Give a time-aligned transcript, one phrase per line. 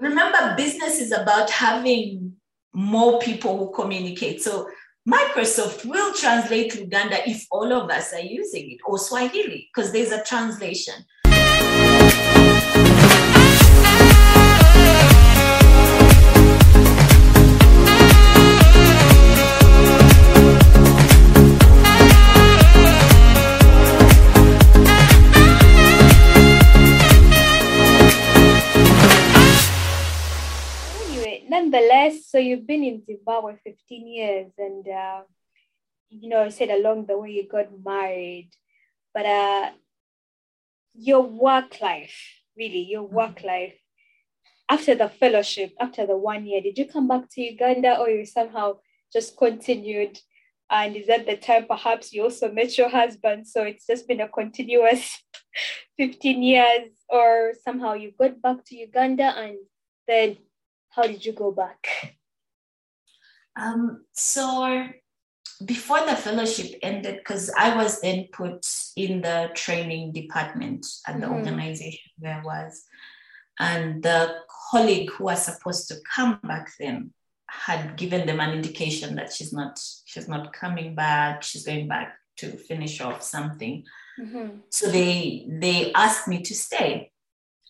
[0.00, 2.34] remember, business is about having
[2.72, 4.42] more people who communicate.
[4.42, 4.68] So
[5.08, 10.12] Microsoft will translate Luganda if all of us are using it, or Swahili, because there's
[10.12, 10.94] a translation.
[31.70, 35.22] Nonetheless, so you've been in Zimbabwe 15 years, and uh,
[36.08, 38.50] you know, you said along the way you got married,
[39.14, 39.70] but uh,
[40.94, 42.16] your work life,
[42.56, 43.14] really, your mm-hmm.
[43.14, 43.74] work life,
[44.68, 48.24] after the fellowship, after the one year, did you come back to Uganda or you
[48.24, 48.74] somehow
[49.12, 50.18] just continued?
[50.72, 53.48] And is that the time perhaps you also met your husband?
[53.48, 55.20] So it's just been a continuous
[55.98, 59.56] 15 years, or somehow you got back to Uganda and
[60.06, 60.36] then
[60.90, 62.16] how did you go back?
[63.56, 64.86] Um, so
[65.64, 71.26] before the fellowship ended, because I was then put in the training department at the
[71.26, 71.34] mm-hmm.
[71.34, 72.84] organization where I was,
[73.58, 74.36] and the
[74.70, 77.12] colleague who was supposed to come back then
[77.48, 81.42] had given them an indication that she's not she's not coming back.
[81.42, 83.84] She's going back to finish off something.
[84.18, 84.60] Mm-hmm.
[84.70, 87.09] So they they asked me to stay.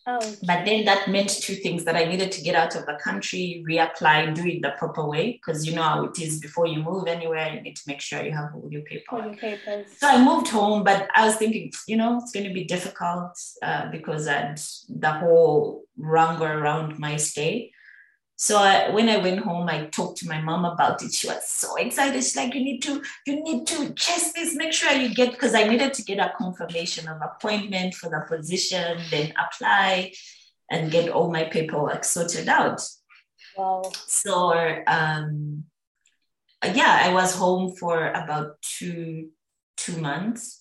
[0.07, 2.97] Oh, But then that meant two things that I needed to get out of the
[3.03, 6.81] country, reapply, do it the proper way, because you know how it is before you
[6.81, 9.23] move anywhere, you need to make sure you have all your paperwork.
[9.23, 9.85] All your papers.
[9.99, 13.37] So I moved home, but I was thinking, you know, it's going to be difficult
[13.61, 17.71] uh, because I'd the whole wrangle around my stay.
[18.41, 21.13] So I, when I went home, I talked to my mom about it.
[21.13, 22.23] She was so excited.
[22.23, 24.55] She's like, "You need to, you need to chase this.
[24.55, 28.25] Make sure you get." Because I needed to get a confirmation of appointment for the
[28.27, 30.13] position, then apply,
[30.71, 32.81] and get all my paperwork sorted out.
[33.55, 33.83] Wow.
[34.07, 34.53] So
[34.87, 35.65] um,
[36.63, 39.29] yeah, I was home for about two
[39.77, 40.60] two months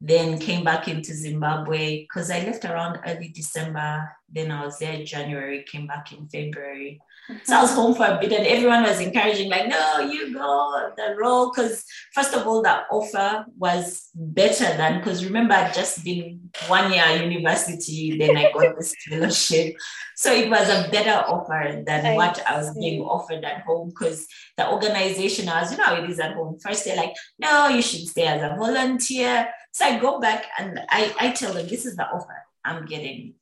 [0.00, 4.10] then came back into Zimbabwe because I left around early December.
[4.32, 7.00] Then I was there January, came back in February.
[7.44, 10.92] So I was home for a bit, and everyone was encouraging, like, no, you go
[10.96, 11.50] the role.
[11.50, 16.92] Because first of all, the offer was better than because remember I'd just been one
[16.92, 19.76] year at university, then I got this fellowship.
[20.16, 23.90] So it was a better offer than I what I was being offered at home
[23.90, 24.26] because
[24.56, 26.58] the organization I was, you know, it is at home.
[26.58, 29.48] First, they're like, no, you should stay as a volunteer.
[29.72, 33.34] So I go back and I, I tell them, this is the offer I'm getting.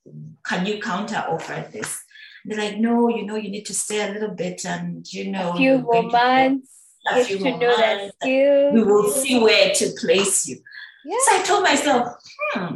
[0.45, 2.01] Can you counter offer this?
[2.49, 5.53] They're like, no, you know, you need to stay a little bit and, you know,
[5.53, 6.71] a few more months.
[7.11, 8.17] A few more months.
[8.25, 10.59] We will see where to place you.
[11.05, 11.17] Yeah.
[11.27, 12.09] So I told myself,
[12.53, 12.75] hmm,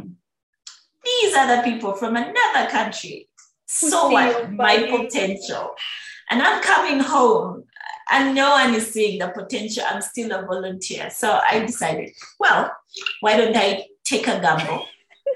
[1.03, 3.29] these are the people from another country.
[3.65, 4.51] So what?
[4.51, 5.73] My potential.
[6.29, 7.63] And I'm coming home
[8.11, 9.83] and no one is seeing the potential.
[9.87, 11.09] I'm still a volunteer.
[11.09, 12.71] So I decided, well,
[13.21, 14.85] why don't I take a gamble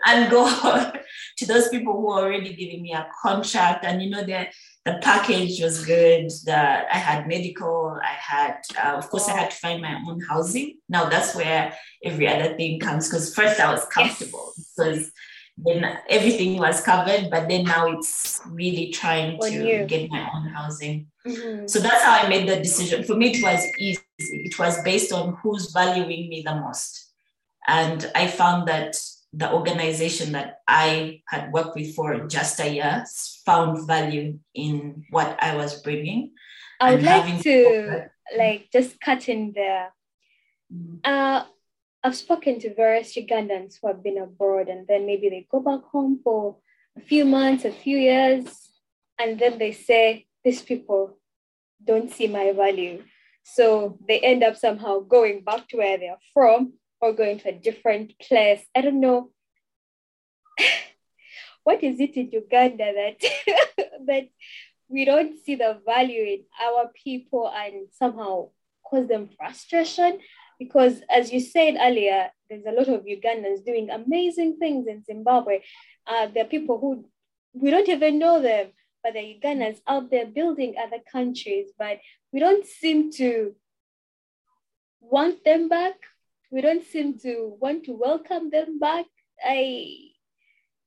[0.05, 0.45] and go
[1.37, 3.85] to those people who are already giving me a contract.
[3.85, 4.47] And you know the
[4.85, 6.31] the package was good.
[6.45, 7.99] That i had medical.
[8.01, 10.77] I had uh, of course i had to find my own housing.
[10.89, 14.73] Now that's where every other thing comes because first i was comfortable yes.
[14.75, 15.11] because
[15.57, 19.85] then everything was covered but then now it's really trying to you.
[19.85, 21.07] get my own housing.
[21.25, 21.67] Mm-hmm.
[21.67, 23.03] so that's how i made the decision.
[23.03, 24.01] For me it was easy.
[24.19, 27.11] It was based on who's valuing me the most.
[27.67, 28.95] And i found that
[29.33, 33.05] the organization that I had worked with for just a year
[33.45, 36.31] found value in what I was bringing.
[36.79, 39.93] I would like to like just cut in there.
[40.73, 40.97] Mm-hmm.
[41.03, 41.45] Uh,
[42.03, 45.81] I've spoken to various Ugandans who have been abroad and then maybe they go back
[45.91, 46.57] home for
[46.95, 48.45] a few months, a few years,
[49.19, 51.17] and then they say, These people
[51.83, 53.03] don't see my value.
[53.43, 57.53] So they end up somehow going back to where they're from or going to a
[57.53, 58.65] different place.
[58.75, 59.31] I don't know.
[61.63, 63.19] what is it in Uganda that
[64.05, 64.29] that
[64.89, 68.49] we don't see the value in our people and somehow
[68.83, 70.19] cause them frustration?
[70.59, 75.61] Because as you said earlier, there's a lot of Ugandans doing amazing things in Zimbabwe.
[76.07, 77.05] Uh, there are people who
[77.53, 78.69] we don't even know them,
[79.03, 81.99] but the Ugandans out there building other countries, but
[82.31, 83.55] we don't seem to
[84.99, 85.95] want them back
[86.49, 89.05] we don't seem to want to welcome them back.
[89.43, 89.87] I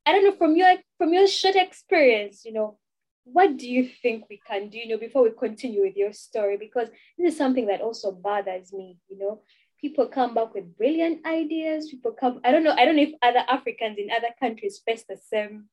[0.07, 2.79] I don't know from your from your short experience, you know,
[3.25, 6.57] what do you think we can do, you know, before we continue with your story?
[6.57, 9.43] Because this is something that also bothers me, you know.
[9.81, 11.89] People come back with brilliant ideas.
[11.89, 15.05] People come, I don't know, I don't know if other Africans in other countries face
[15.09, 15.69] the same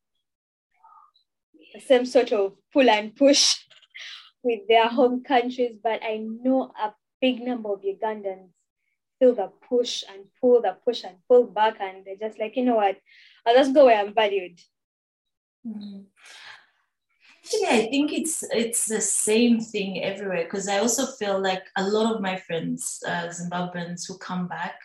[1.74, 3.56] the same sort of pull and push
[4.44, 8.50] with their home countries, but I know a big number of Ugandans
[9.20, 12.66] feel the push and pull, the push and pull back, and they're just like, you
[12.66, 12.98] know what,
[13.46, 14.60] I'll just go where I'm valued.
[15.66, 16.02] Mm-hmm.
[17.44, 21.88] Actually, I think it's it's the same thing everywhere because I also feel like a
[21.88, 24.76] lot of my friends, uh, Zimbabweans who come back,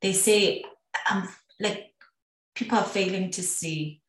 [0.00, 0.64] they say,
[1.06, 1.28] "I'm
[1.60, 1.90] like
[2.54, 4.00] people are failing to see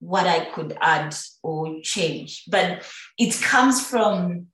[0.00, 2.84] what I could add or change," but
[3.16, 4.48] it comes from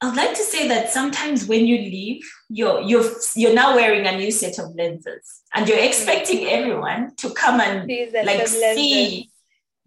[0.00, 3.04] I'd like to say that sometimes when you leave, you're you're
[3.34, 7.90] you're now wearing a new set of lenses, and you're expecting everyone to come and
[8.24, 9.30] like see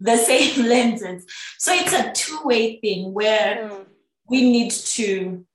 [0.00, 1.24] the same lenses.
[1.58, 3.86] So it's a two-way thing where mm.
[4.28, 5.46] we need to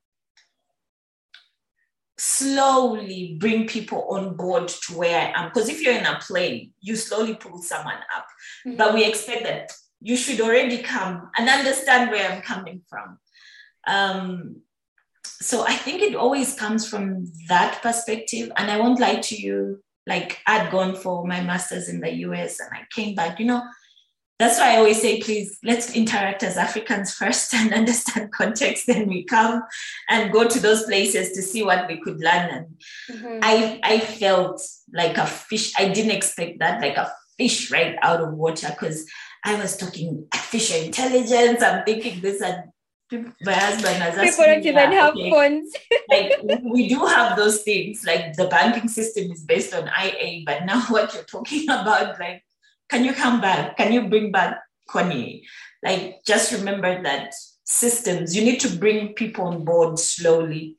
[2.18, 5.50] slowly bring people on board to where I am.
[5.50, 8.25] Because if you're in a plane, you slowly pull someone up,
[8.65, 8.75] mm-hmm.
[8.75, 9.71] but we expect that
[10.01, 13.19] you should already come and understand where I'm coming from.
[13.88, 14.62] Um,
[15.25, 18.51] so I think it always comes from that perspective.
[18.57, 22.60] And I won't lie to you, like I'd gone for my master's in the US
[22.60, 23.63] and I came back, you know,
[24.39, 28.86] that's why I always say, please, let's interact as Africans first and understand context.
[28.88, 29.63] Then we come
[30.10, 32.50] and go to those places to see what we could learn.
[32.50, 32.68] And
[33.12, 33.40] mm-hmm.
[33.42, 34.62] I, I felt
[34.94, 35.74] like a fish.
[35.78, 39.07] I didn't expect that, like a fish right out of water, because
[39.44, 41.63] I was talking artificial intelligence.
[41.63, 42.69] I'm thinking this and
[43.42, 45.74] my husband has people don't even have okay, phones
[46.09, 46.33] like
[46.63, 50.81] we do have those things like the banking system is based on ia but now
[50.89, 52.44] what you're talking about like
[52.89, 53.77] can you come back?
[53.77, 55.45] Can you bring back Connie?
[55.83, 57.33] like just remember that
[57.63, 60.77] systems you need to bring people on board slowly.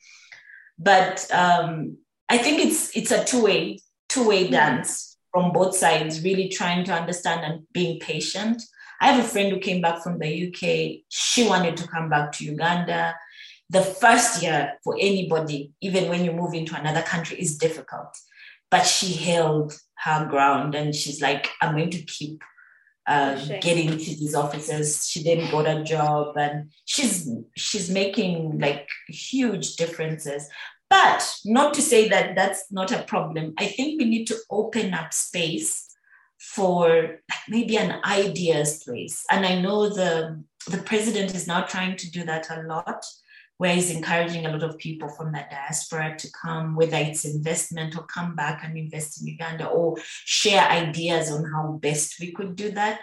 [0.78, 1.98] But um,
[2.28, 3.78] i think it's it's a two-way
[4.08, 4.52] two-way mm-hmm.
[4.52, 8.62] dance from both sides really trying to understand and being patient
[9.00, 11.05] I have a friend who came back from the UK.
[11.09, 13.15] She wanted to come back to Uganda.
[13.71, 18.17] The first year for anybody, even when you move into another country, is difficult.
[18.71, 22.43] But she held her ground and she's like, I'm going to keep
[23.06, 25.09] uh, getting to these offices.
[25.09, 30.49] She then got a job and she's she's making like huge differences.
[30.91, 33.55] But not to say that that's not a problem.
[33.59, 35.88] I think we need to open up space
[36.38, 39.25] for maybe an ideas place.
[39.31, 43.05] And I know the, the president is now trying to do that a lot,
[43.58, 47.96] where he's encouraging a lot of people from the diaspora to come, whether it's investment
[47.96, 52.55] or come back and invest in Uganda or share ideas on how best we could
[52.55, 53.00] do that.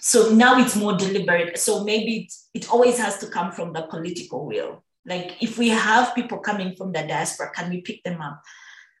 [0.00, 1.58] So now it's more deliberate.
[1.58, 4.82] So maybe it, it always has to come from the political will.
[5.04, 8.40] Like if we have people coming from the diaspora, can we pick them up?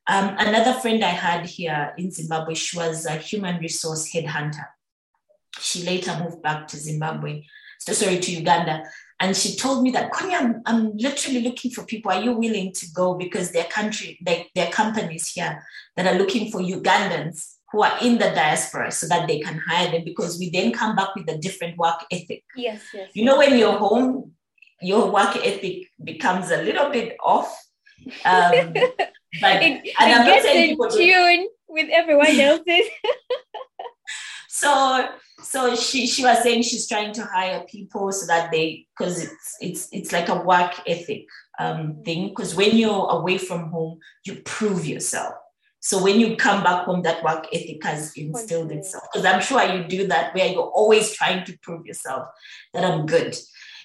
[0.08, 4.66] Um, another friend I had here in Zimbabwe, she was a human resource headhunter.
[5.60, 7.44] She later moved back to Zimbabwe,
[7.78, 8.82] sorry, to Uganda.
[9.20, 12.10] And she told me that, Connie, I'm, I'm literally looking for people.
[12.10, 13.14] Are you willing to go?
[13.14, 15.62] Because their country, their, their companies here
[15.96, 19.90] that are looking for Ugandans who are in the diaspora so that they can hire
[19.92, 22.42] them because we then come back with a different work ethic.
[22.56, 23.10] Yes, yes.
[23.14, 24.32] You know, when you're home,
[24.80, 27.56] your work ethic becomes a little bit off.
[28.24, 28.74] Um,
[29.40, 32.86] But it, and it gets in tune with everyone else's.
[34.48, 35.08] so
[35.42, 39.56] so she she was saying she's trying to hire people so that they because it's
[39.60, 41.26] it's it's like a work ethic
[41.58, 42.28] um, thing.
[42.28, 45.34] Because when you're away from home you prove yourself.
[45.80, 49.04] So when you come back home that work ethic has instilled itself.
[49.12, 52.28] Because i'm sure you do that where you're always trying to prove yourself
[52.74, 53.36] that i'm good.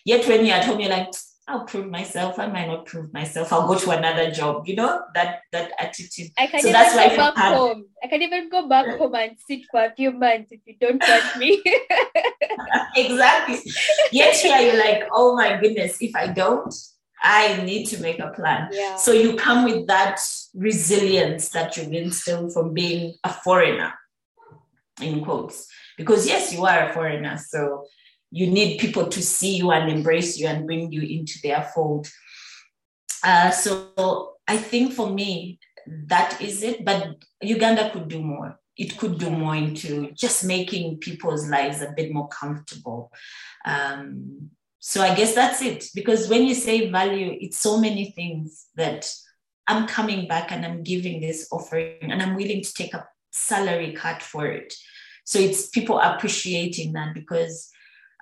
[0.06, 1.12] Yet when you're at home you're like
[1.50, 2.40] I'll prove myself.
[2.40, 3.54] I might not prove myself.
[3.54, 4.68] I'll go to another job.
[4.68, 6.32] You know that that attitude.
[6.38, 7.86] I can so even go back home.
[8.04, 11.02] I can even go back home and sit for a few months if you don't
[11.02, 11.64] want me.
[12.98, 13.60] exactly.
[14.12, 16.74] Yet here you're like, oh my goodness, if I don't,
[17.24, 18.68] I need to make a plan.
[18.72, 18.98] Yeah.
[18.98, 20.20] So you come with that
[20.54, 23.94] resilience that you've instilled from being a foreigner,
[25.02, 25.68] in quotes.
[25.98, 27.38] Because yes, you are a foreigner.
[27.38, 27.86] So
[28.32, 32.08] you need people to see you and embrace you and bring you into their fold.
[33.24, 35.60] Uh, so I think for me,
[36.08, 36.84] that is it.
[36.84, 38.60] But Uganda could do more.
[38.76, 43.12] It could do more into just making people's lives a bit more comfortable.
[43.66, 45.88] Um, so I guess that's it.
[45.96, 49.12] Because when you say value, it's so many things that
[49.68, 53.94] I'm coming back and I'm giving this offering and I'm willing to take a salary
[53.94, 54.74] cut for it.
[55.26, 57.70] So it's people appreciating that because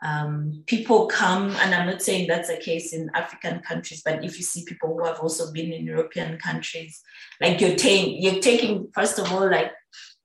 [0.05, 4.37] um, people come, and I'm not saying that's the case in African countries, but if
[4.37, 7.01] you see people who have also been in European countries,
[7.41, 9.71] like you're taking, you're taking first of all like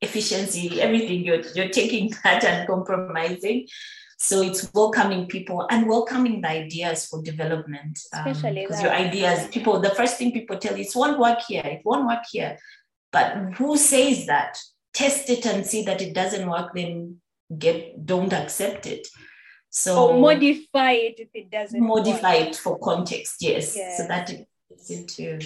[0.02, 3.66] efficiency, everything you're you're taking that and compromising.
[4.18, 7.98] So it's welcoming people and welcoming the ideas for development.
[8.12, 11.38] Um, Especially because your ideas, people, the first thing people tell you, it won't work
[11.48, 12.58] here, it won't work here.
[13.12, 14.58] But who says that?
[14.92, 17.22] Test it and see that it doesn't work, then
[17.56, 19.08] get don't accept it.
[19.70, 22.48] So or modify it if it doesn't modify work.
[22.48, 23.76] it for context, yes.
[23.76, 23.98] yes.
[23.98, 25.38] So that it fits into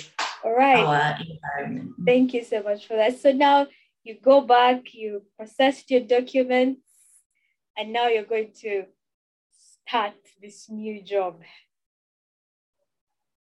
[0.43, 1.93] all right our environment.
[2.07, 3.19] Thank you so much for that.
[3.19, 3.67] So now
[4.03, 6.81] you go back, you processed your documents,
[7.77, 8.85] and now you're going to
[9.87, 11.43] start this new job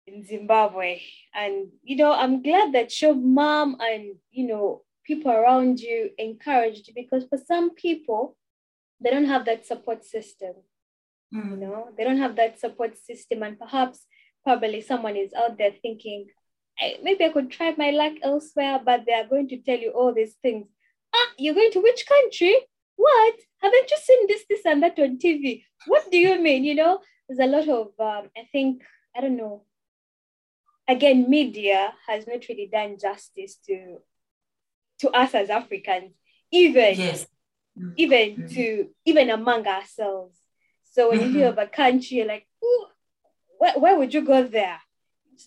[0.06, 1.02] in Zimbabwe.
[1.34, 6.90] And you know, I'm glad that your mom and you know people around you encouraged
[6.94, 8.38] because for some people
[9.02, 10.54] they don't have that support system
[11.34, 11.50] mm.
[11.50, 14.06] you know they don't have that support system and perhaps
[14.44, 16.26] probably someone is out there thinking
[17.02, 20.14] maybe i could try my luck elsewhere but they are going to tell you all
[20.14, 20.66] these things
[21.14, 22.54] ah you're going to which country
[22.96, 26.75] what haven't you seen this this and that on tv what do you mean you
[26.75, 28.82] know there's a lot of um, i think
[29.16, 29.62] i don't know
[30.88, 33.99] again media has not really done justice to
[34.99, 36.12] to us as africans
[36.50, 37.26] even yes
[37.78, 37.92] mm.
[37.96, 38.54] even mm.
[38.54, 40.37] to even among ourselves.
[40.90, 41.32] So when mm-hmm.
[41.32, 42.47] you hear of a country, you're like,
[43.59, 44.80] where, where would you go there?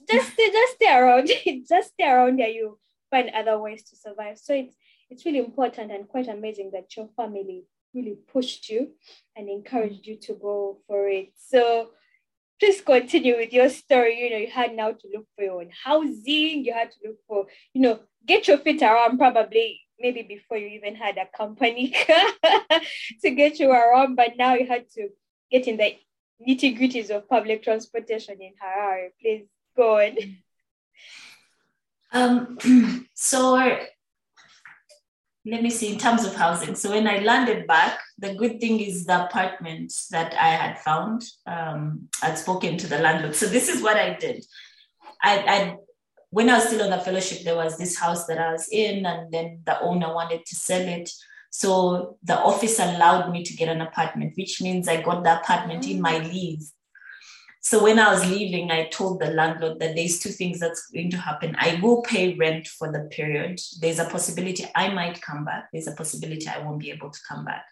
[0.09, 1.29] Just stay, just stay around.
[1.69, 2.47] just stay around there.
[2.47, 2.79] You
[3.11, 4.37] find other ways to survive.
[4.39, 4.75] So it's
[5.09, 8.91] it's really important and quite amazing that your family really pushed you
[9.35, 11.33] and encouraged you to go for it.
[11.35, 11.89] So
[12.59, 14.19] please continue with your story.
[14.21, 17.17] You know, you had now to look for your own housing, you had to look
[17.27, 21.91] for, you know, get your feet around probably maybe before you even had a company
[23.21, 25.09] to get you around, but now you had to
[25.53, 25.95] get in the
[26.45, 29.09] nitty gritties of public transportation in Harare.
[29.21, 29.45] Please
[29.77, 30.17] go on.
[32.11, 33.55] Um, so
[35.45, 36.75] let me see in terms of housing.
[36.75, 41.23] So when I landed back, the good thing is the apartment that I had found.
[41.45, 43.35] Um, I'd spoken to the landlord.
[43.35, 44.45] So this is what I did.
[45.21, 45.77] I, I
[46.29, 49.05] when I was still on the fellowship, there was this house that I was in,
[49.05, 51.11] and then the owner wanted to sell it.
[51.55, 55.87] So the office allowed me to get an apartment, which means I got the apartment
[55.87, 56.73] in my lease.
[57.61, 61.11] So when I was leaving, I told the landlord that there's two things that's going
[61.11, 61.55] to happen.
[61.59, 63.61] I will pay rent for the period.
[63.79, 65.69] There's a possibility I might come back.
[65.71, 67.65] There's a possibility I won't be able to come back.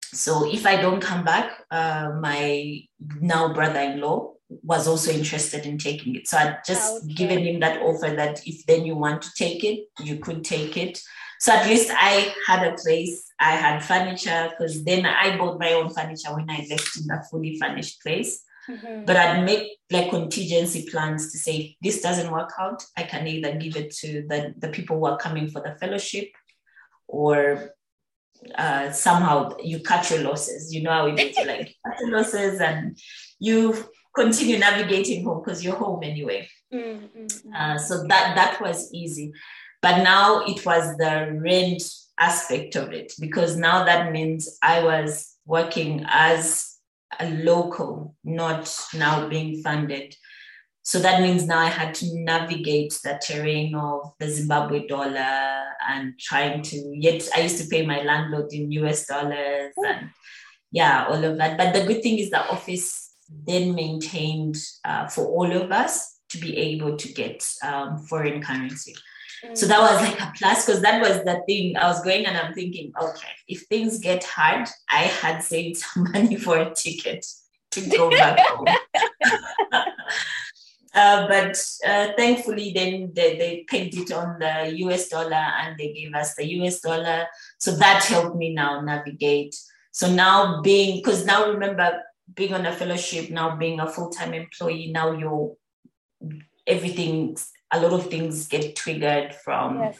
[0.00, 2.80] So if I don't come back, uh, my
[3.20, 6.26] now brother-in-law was also interested in taking it.
[6.26, 7.12] So I'd just okay.
[7.12, 10.78] given him that offer that if then you want to take it, you could take
[10.78, 10.98] it.
[11.40, 15.72] So at least I had a place, I had furniture, because then I bought my
[15.72, 18.44] own furniture when I left in a fully furnished place.
[18.68, 19.04] Mm-hmm.
[19.04, 23.56] But I'd make like contingency plans to say this doesn't work out, I can either
[23.56, 26.28] give it to the, the people who are coming for the fellowship
[27.06, 27.72] or
[28.54, 30.74] uh, somehow you cut your losses.
[30.74, 32.98] You know how it is, like cut your losses and
[33.38, 36.48] you continue navigating home because you're home anyway.
[36.72, 37.54] Mm-hmm.
[37.54, 39.32] Uh, so that that was easy,
[39.80, 41.82] but now it was the rent
[42.18, 46.76] aspect of it because now that means I was working as
[47.18, 50.14] a local, not now being funded.
[50.82, 56.18] So that means now I had to navigate the terrain of the Zimbabwe dollar and
[56.18, 60.10] trying to yet I used to pay my landlord in US dollars and
[60.70, 61.56] yeah, all of that.
[61.56, 63.14] But the good thing is the office
[63.46, 68.94] then maintained uh, for all of us to be able to get um, foreign currency.
[69.54, 72.36] So that was like a plus because that was the thing I was going and
[72.36, 77.24] I'm thinking, okay, if things get hard, I had saved some money for a ticket
[77.72, 78.66] to go back home.
[80.94, 85.92] uh, but uh, thankfully, then they, they pegged it on the US dollar and they
[85.92, 87.26] gave us the US dollar.
[87.58, 89.54] So that helped me now navigate.
[89.92, 92.02] So now being, because now remember,
[92.34, 95.56] being on a fellowship, now being a full time employee, now you're
[96.66, 97.36] everything,
[97.72, 99.98] a lot of things get triggered from yes.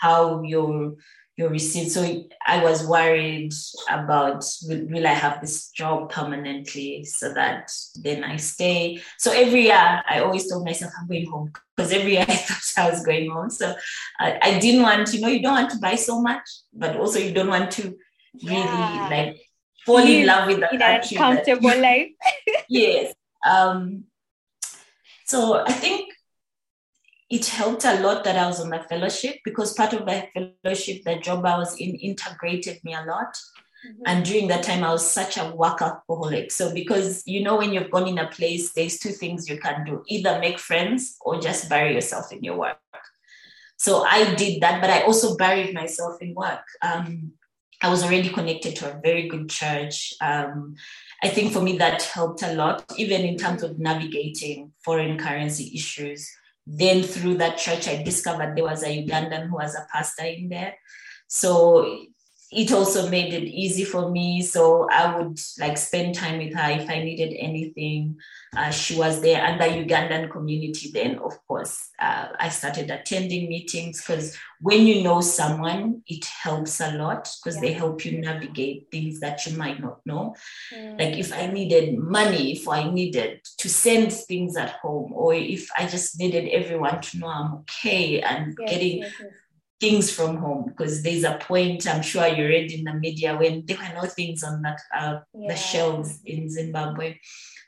[0.00, 0.98] how you
[1.36, 1.90] you receive.
[1.90, 3.52] So I was worried
[3.90, 9.02] about will, will I have this job permanently so that then I stay.
[9.18, 12.84] So every year I always told myself I'm going home because every year I thought
[12.84, 13.50] I was going home.
[13.50, 13.74] So
[14.18, 17.18] I, I didn't want, you know, you don't want to buy so much, but also
[17.18, 17.94] you don't want to
[18.42, 19.08] really yeah.
[19.10, 19.40] like
[19.84, 21.16] fall in love with the country.
[21.18, 22.08] comfortable that, life.
[22.68, 23.14] yes.
[23.46, 24.04] Um,
[25.26, 26.15] so I think
[27.28, 30.28] it helped a lot that I was on the fellowship because part of the
[30.62, 33.36] fellowship, the job I was in, integrated me a lot.
[33.84, 34.02] Mm-hmm.
[34.06, 36.52] And during that time, I was such a workaholic.
[36.52, 39.84] So, because you know, when you've gone in a place, there's two things you can
[39.84, 42.78] do either make friends or just bury yourself in your work.
[43.76, 46.64] So, I did that, but I also buried myself in work.
[46.80, 47.32] Um,
[47.82, 50.14] I was already connected to a very good church.
[50.20, 50.76] Um,
[51.22, 55.72] I think for me that helped a lot, even in terms of navigating foreign currency
[55.74, 56.30] issues.
[56.66, 60.48] Then through that church, I discovered there was a Ugandan who was a pastor in
[60.48, 60.74] there.
[61.28, 62.06] So
[62.52, 64.40] it also made it easy for me.
[64.40, 68.18] So I would like spend time with her if I needed anything.
[68.56, 70.90] Uh, she was there and the Ugandan community.
[70.92, 76.80] Then, of course, uh, I started attending meetings because when you know someone, it helps
[76.80, 77.62] a lot because yeah.
[77.62, 80.36] they help you navigate things that you might not know.
[80.72, 81.00] Mm.
[81.00, 85.68] Like if I needed money, if I needed to send things at home, or if
[85.76, 88.98] I just needed everyone to know I'm okay and yes, getting.
[88.98, 89.30] Yes, yes
[89.80, 93.64] things from home because there's a point I'm sure you read in the media when
[93.66, 95.48] there were no things on that uh, yeah.
[95.48, 97.18] the shelves in Zimbabwe.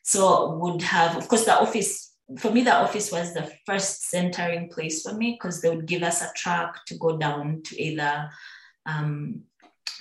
[0.03, 4.69] So would have, of course, the office for me, the office was the first centering
[4.69, 8.29] place for me because they would give us a truck to go down to either
[8.85, 9.43] um,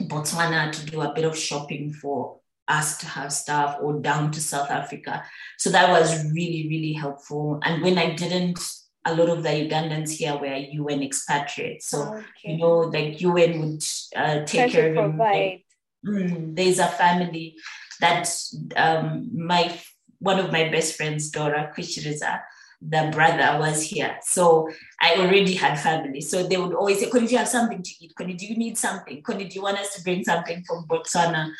[0.02, 4.42] Botswana to do a bit of shopping for us to have stuff or down to
[4.42, 5.24] South Africa.
[5.58, 7.60] So that was really, really helpful.
[7.64, 8.60] And when I didn't
[9.06, 11.88] a lot of the Ugandans here were UN expatriates.
[11.88, 12.26] So, okay.
[12.44, 13.84] you know, like UN would
[14.16, 15.18] uh, take care of them.
[15.18, 15.66] Like,
[16.06, 17.56] mm, there's a family
[18.02, 18.30] that
[18.76, 19.80] um, my
[20.20, 22.42] one of my best friends, Dora Kuchiriza,
[22.82, 24.18] the brother was here.
[24.22, 24.70] So
[25.02, 26.22] I already had family.
[26.22, 28.14] So they would always say, Connie, do you have something to eat?
[28.16, 29.22] Connie, do you need something?
[29.22, 31.52] Connie, do you want us to bring something from Botswana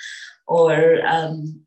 [0.48, 1.62] or um,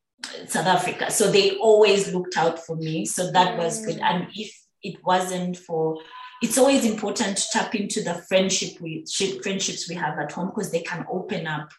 [0.46, 1.10] South Africa?
[1.10, 3.06] So they always looked out for me.
[3.06, 3.96] So that was good.
[3.96, 4.02] Mm.
[4.02, 5.98] And if it wasn't for
[6.42, 9.04] it's always important to tap into the friendship we
[9.42, 11.70] friendships we have at home because they can open up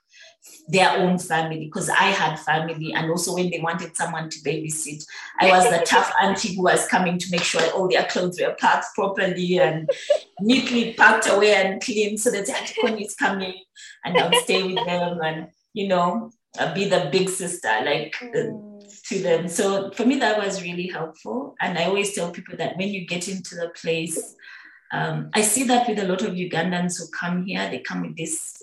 [0.67, 1.65] their own family.
[1.65, 5.03] Because I had family and also when they wanted someone to babysit,
[5.39, 8.55] I was the tough auntie who was coming to make sure all their clothes were
[8.59, 9.89] packed properly and
[10.39, 13.55] neatly packed away and clean so that Auntie is coming
[14.05, 18.70] and I'll stay with them and you know I'll be the big sister like mm
[19.11, 19.47] to them.
[19.47, 21.55] So for me, that was really helpful.
[21.59, 24.35] And I always tell people that when you get into the place,
[24.91, 28.17] um, I see that with a lot of Ugandans who come here, they come with
[28.17, 28.61] this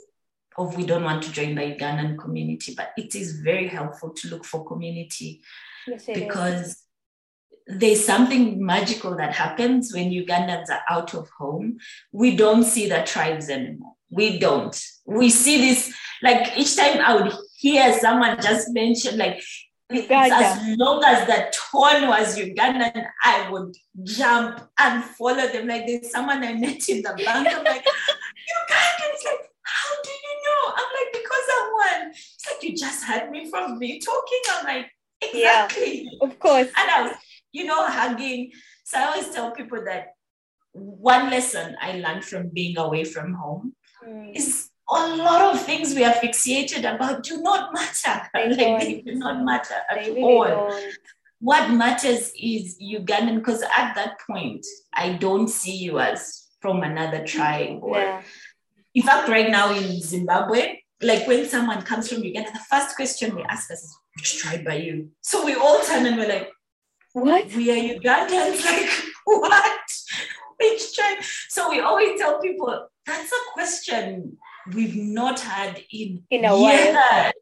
[0.57, 4.29] of we don't want to join the Ugandan community, but it is very helpful to
[4.29, 5.41] look for community
[5.87, 6.83] yes, because is.
[7.67, 11.79] there's something magical that happens when Ugandans are out of home.
[12.11, 13.93] We don't see the tribes anymore.
[14.11, 14.77] We don't.
[15.07, 19.41] We see this like each time I would hear someone just mention like
[19.91, 20.35] Uganda.
[20.35, 23.75] As long as the tone was Ugandan, I would
[24.05, 25.67] jump and follow them.
[25.67, 27.49] Like there's someone I met in the bank.
[27.49, 29.09] I'm like, Ugandan.
[29.15, 30.73] It's like, how do you know?
[30.77, 32.11] I'm like, because I won.
[32.11, 34.41] It's like you just heard me from me talking.
[34.51, 34.91] I'm like,
[35.23, 36.03] exactly.
[36.05, 36.69] Yeah, of course.
[36.77, 37.17] And I was,
[37.53, 38.53] you know, hugging.
[38.85, 40.09] So I always tell people that
[40.73, 43.75] one lesson I learned from being away from home
[44.07, 44.37] mm.
[44.37, 48.23] is a lot of things we are fixated about do not matter.
[48.33, 50.45] They, like, they do not matter at really all.
[50.45, 50.95] Don't.
[51.41, 57.25] What matters is Ugandan, because at that point, I don't see you as from another
[57.25, 57.79] tribe.
[57.83, 58.23] Or, yeah.
[58.95, 63.37] In fact, right now in Zimbabwe, like when someone comes from Uganda, the first question
[63.37, 65.11] they ask us is, which tribe are you?
[65.21, 66.51] So we all turn and we're like,
[67.13, 67.47] what?
[67.55, 68.65] We are Ugandans.
[68.65, 68.91] Like,
[69.25, 69.91] what?
[70.59, 71.19] Which tribe?
[71.49, 74.39] So we always tell people, that's a question
[74.75, 76.95] we've not had in, in a years.
[76.95, 77.33] while.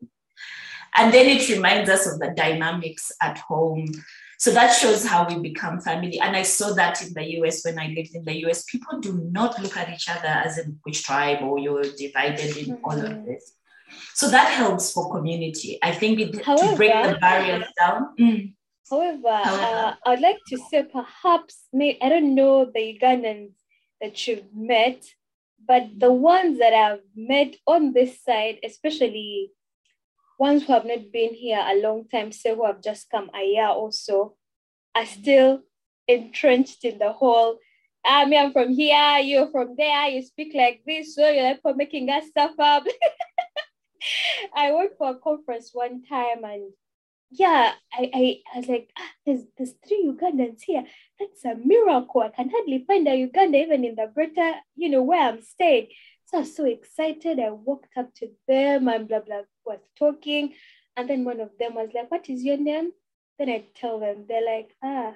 [0.96, 3.92] And then it reminds us of the dynamics at home.
[4.38, 6.18] So that shows how we become family.
[6.20, 8.64] And I saw that in the US when I lived in the US.
[8.64, 12.76] People do not look at each other as in which tribe or you're divided in
[12.76, 12.84] mm-hmm.
[12.84, 13.52] all of this.
[14.14, 15.78] So that helps for community.
[15.82, 18.14] I think it, however, to break the barriers down.
[18.18, 18.54] Mm.
[18.90, 19.62] However, however.
[19.62, 23.52] Uh, I'd like to say perhaps, may, I don't know the Ugandans
[24.00, 25.04] that you've met,
[25.66, 29.52] but the ones that I've met on this side, especially
[30.38, 33.44] ones who have not been here a long time, say who have just come a
[33.44, 34.36] year or so,
[34.94, 35.62] are still
[36.08, 37.58] entrenched in the whole
[38.06, 41.42] ah, I mean, I'm from here, you're from there, you speak like this, so you're
[41.42, 42.84] like for making us stuff up.
[44.54, 46.72] I went for a conference one time and
[47.30, 50.84] yeah, I, I, I was like, ah, there's, there's three Ugandans here.
[51.18, 52.20] That's a miracle.
[52.20, 55.88] I can hardly find a Uganda even in the greater, you know, where I'm staying.
[56.26, 57.38] So I was so excited.
[57.40, 60.54] I walked up to them and blah, blah, was talking.
[60.96, 62.92] And then one of them was like, what is your name?
[63.38, 65.12] Then I tell them, they're like, ah.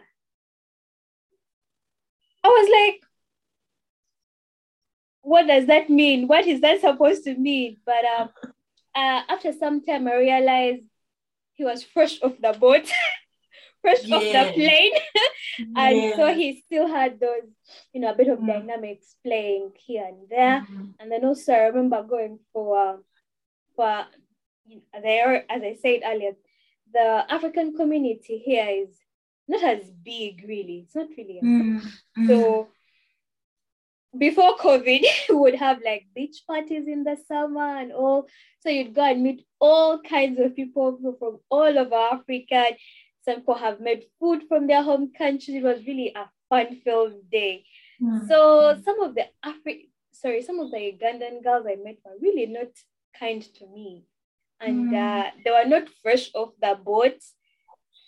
[2.42, 3.00] I was like,
[5.22, 6.26] what does that mean?
[6.26, 7.76] What is that supposed to mean?
[7.84, 8.30] But um,
[8.94, 10.82] uh, after some time, I realized
[11.60, 12.90] he was fresh off the boat,
[13.82, 14.16] fresh yeah.
[14.16, 14.92] off the plane.
[15.76, 16.16] and yeah.
[16.16, 17.48] so he still had those,
[17.92, 20.60] you know, a bit of mm dynamics playing here and there.
[20.62, 20.84] Mm-hmm.
[20.98, 23.00] And then also I remember going for
[23.76, 24.06] for
[25.02, 26.32] there, as I said earlier,
[26.94, 28.96] the African community here is
[29.46, 30.86] not as big, really.
[30.86, 31.40] It's not really.
[31.44, 31.82] Mm,
[32.18, 32.26] mm.
[32.26, 32.68] So
[34.16, 38.28] before COVID, we would have like beach parties in the summer and all.
[38.60, 42.76] So you'd go and meet all kinds of people from all over Africa.
[43.24, 45.56] Some people have made food from their home countries.
[45.56, 47.64] It was really a fun-filled day.
[48.02, 48.26] Mm.
[48.28, 52.46] So some of the Afri- sorry, some of the Ugandan girls I met were really
[52.46, 52.68] not
[53.18, 54.04] kind to me.
[54.60, 54.94] And mm.
[54.94, 57.20] uh, they were not fresh off the boat.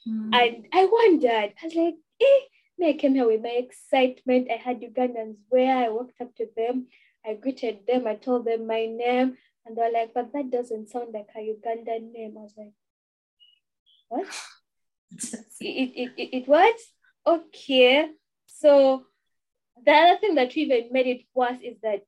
[0.09, 0.35] Mm.
[0.35, 2.41] And I wondered, I was like, eh,
[2.79, 4.49] me, I came here with my excitement.
[4.51, 6.87] I had Ugandans where I walked up to them,
[7.25, 11.15] I greeted them, I told them my name, and they're like, but that doesn't sound
[11.15, 12.35] like a Ugandan name.
[12.37, 12.73] I was like,
[14.09, 14.27] what?
[15.61, 16.77] it, it, it, it what?
[17.27, 18.09] Okay.
[18.47, 19.05] So
[19.85, 22.03] the other thing that even made it worse is that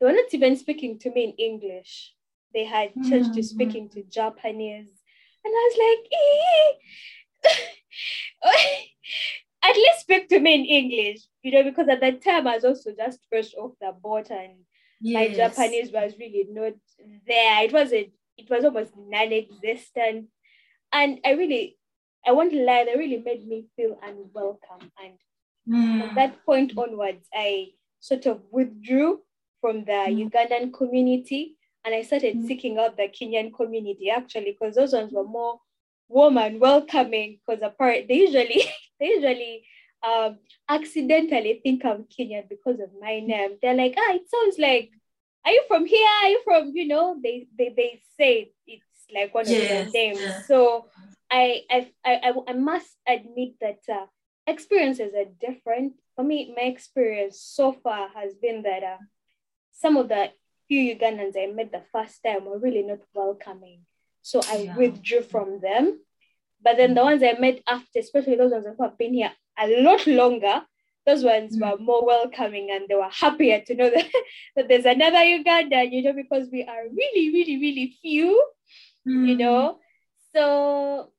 [0.00, 2.14] they were not even speaking to me in English.
[2.54, 3.34] They had changed mm-hmm.
[3.34, 4.90] to speaking to Japanese.
[5.44, 7.54] And I was like,
[9.68, 12.64] at least speak to me in English, you know, because at that time I was
[12.64, 14.52] also just fresh off the boat and
[15.00, 15.14] yes.
[15.14, 16.74] my Japanese was really not
[17.26, 17.64] there.
[17.64, 20.26] It wasn't, it was almost non-existent.
[20.92, 21.76] And I really,
[22.26, 24.90] I won't lie, that really made me feel unwelcome.
[25.02, 25.18] And
[25.68, 26.06] mm.
[26.06, 27.68] from that point onwards, I
[28.00, 29.20] sort of withdrew
[29.60, 30.30] from the mm.
[30.30, 32.46] Ugandan community and I started mm.
[32.46, 35.60] seeking out the Kenyan community actually, because those ones were more
[36.08, 38.62] warm and welcoming because apparently they usually
[38.98, 39.64] they usually
[40.02, 43.58] um, accidentally think I'm Kenyan because of my name.
[43.60, 44.90] They're like, ah, it sounds like,
[45.44, 46.08] are you from here?
[46.22, 49.90] Are you from, you know, they they, they say it's like one yes, of their
[49.92, 50.20] names.
[50.20, 50.42] Yeah.
[50.42, 50.86] So
[51.30, 54.06] I, I I I must admit that uh,
[54.46, 55.94] experiences are different.
[56.16, 58.96] For me, my experience so far has been that uh,
[59.72, 60.30] some of the
[60.66, 63.82] few Ugandans I met the first time were really not welcoming.
[64.22, 64.76] So I yeah.
[64.76, 66.00] withdrew from them.
[66.62, 69.82] But then the ones I met after, especially those ones who have been here a
[69.82, 70.62] lot longer,
[71.06, 71.60] those ones mm.
[71.60, 74.06] were more welcoming and they were happier to know that,
[74.56, 78.44] that there's another Uganda, you know, because we are really, really, really few,
[79.06, 79.28] mm.
[79.28, 79.78] you know.
[80.34, 81.12] So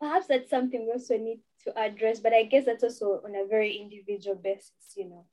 [0.00, 3.46] perhaps that's something we also need to address, but I guess that's also on a
[3.48, 5.26] very individual basis, you know.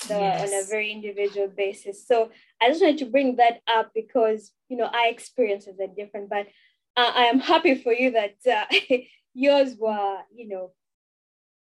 [0.00, 0.48] So yes.
[0.48, 2.06] on a very individual basis.
[2.06, 6.28] So I just wanted to bring that up because you know our experiences are different,
[6.28, 6.46] but
[6.96, 8.96] uh, I am happy for you that uh,
[9.34, 10.72] yours were, you know,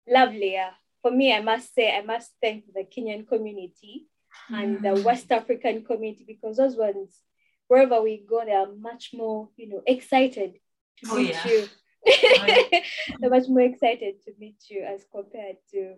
[0.07, 0.69] lovelier.
[1.01, 4.07] For me, I must say, I must thank the Kenyan community
[4.49, 5.03] and the mm.
[5.03, 7.17] West African community because those ones,
[7.67, 10.53] wherever we go, they are much more, you know, excited
[11.03, 11.47] to oh, meet yeah.
[11.47, 11.67] you.
[13.19, 15.95] They're much more excited to meet you as compared to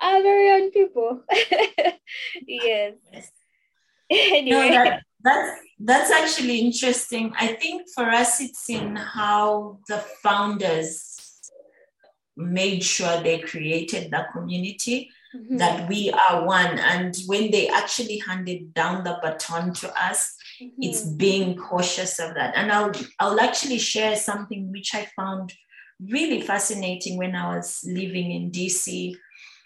[0.00, 1.22] our very own people.
[2.46, 2.94] yes.
[3.12, 3.30] yes.
[4.10, 4.50] Anyway.
[4.50, 7.32] No, that, that's that's actually interesting.
[7.38, 11.42] I think for us, it's in how the founders
[12.36, 15.58] made sure they created the community mm-hmm.
[15.58, 16.78] that we are one.
[16.78, 20.82] And when they actually handed down the baton to us, mm-hmm.
[20.82, 22.56] it's being cautious of that.
[22.56, 25.52] And I'll I'll actually share something which I found
[26.00, 29.16] really fascinating when I was living in DC.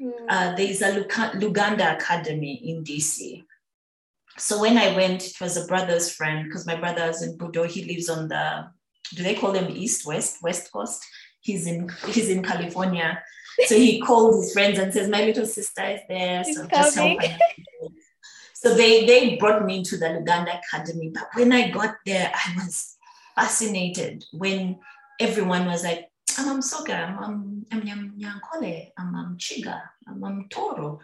[0.01, 0.13] Mm.
[0.29, 1.01] Uh, there is a
[1.37, 3.45] Luganda Academy in DC
[4.39, 7.67] so when I went, it was a brother's friend because my brother is in Budo.
[7.67, 8.71] He lives on the,
[9.15, 11.05] do they call them East, West, West Coast?
[11.41, 13.23] He's in he's in California.
[13.67, 16.45] So he called his friends and says, My little sister is there.
[16.45, 17.21] so just help
[18.55, 21.11] So they they brought me into the Luganda Academy.
[21.15, 22.97] But when I got there, I was
[23.35, 24.79] fascinated when
[25.21, 31.01] everyone was like, I'm Soga, I'm I'm Nyankole, I'm Chiga, I'm Toro.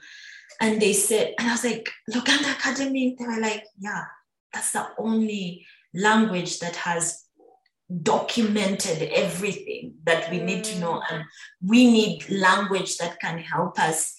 [0.61, 3.17] And they said, and I was like, Luganda Academy.
[3.19, 4.05] They were like, yeah,
[4.53, 7.25] that's the only language that has
[8.03, 11.03] documented everything that we need to know.
[11.11, 11.25] And
[11.63, 14.17] we need language that can help us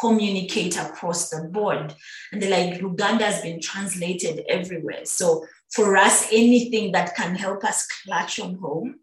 [0.00, 1.94] communicate across the board.
[2.32, 5.04] And they're like, Luganda has been translated everywhere.
[5.04, 8.96] So for us, anything that can help us clutch on home,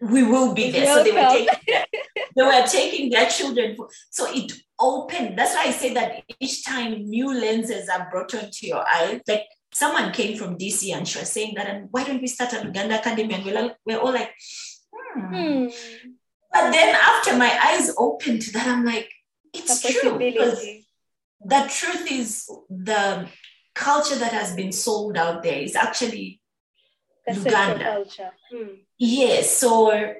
[0.00, 0.86] we will be there.
[0.86, 1.86] So they were, taking their,
[2.36, 3.76] they were taking their children.
[3.76, 5.36] For, so it open.
[5.36, 9.44] That's why I say that each time new lenses are brought onto your eye, like
[9.72, 12.66] someone came from DC and she was saying that, and why don't we start an
[12.66, 13.34] Uganda Academy?
[13.34, 14.32] And we're, like, we're all like,
[14.92, 15.20] hmm.
[15.20, 15.66] hmm.
[16.52, 19.10] But then after my eyes opened to that, I'm like,
[19.52, 20.18] it's true.
[21.40, 23.28] The truth is the
[23.74, 26.40] culture that has been sold out there is actually
[27.28, 27.84] Uganda.
[27.84, 28.30] Culture.
[28.50, 28.74] Hmm.
[28.98, 29.58] Yes.
[29.58, 30.14] So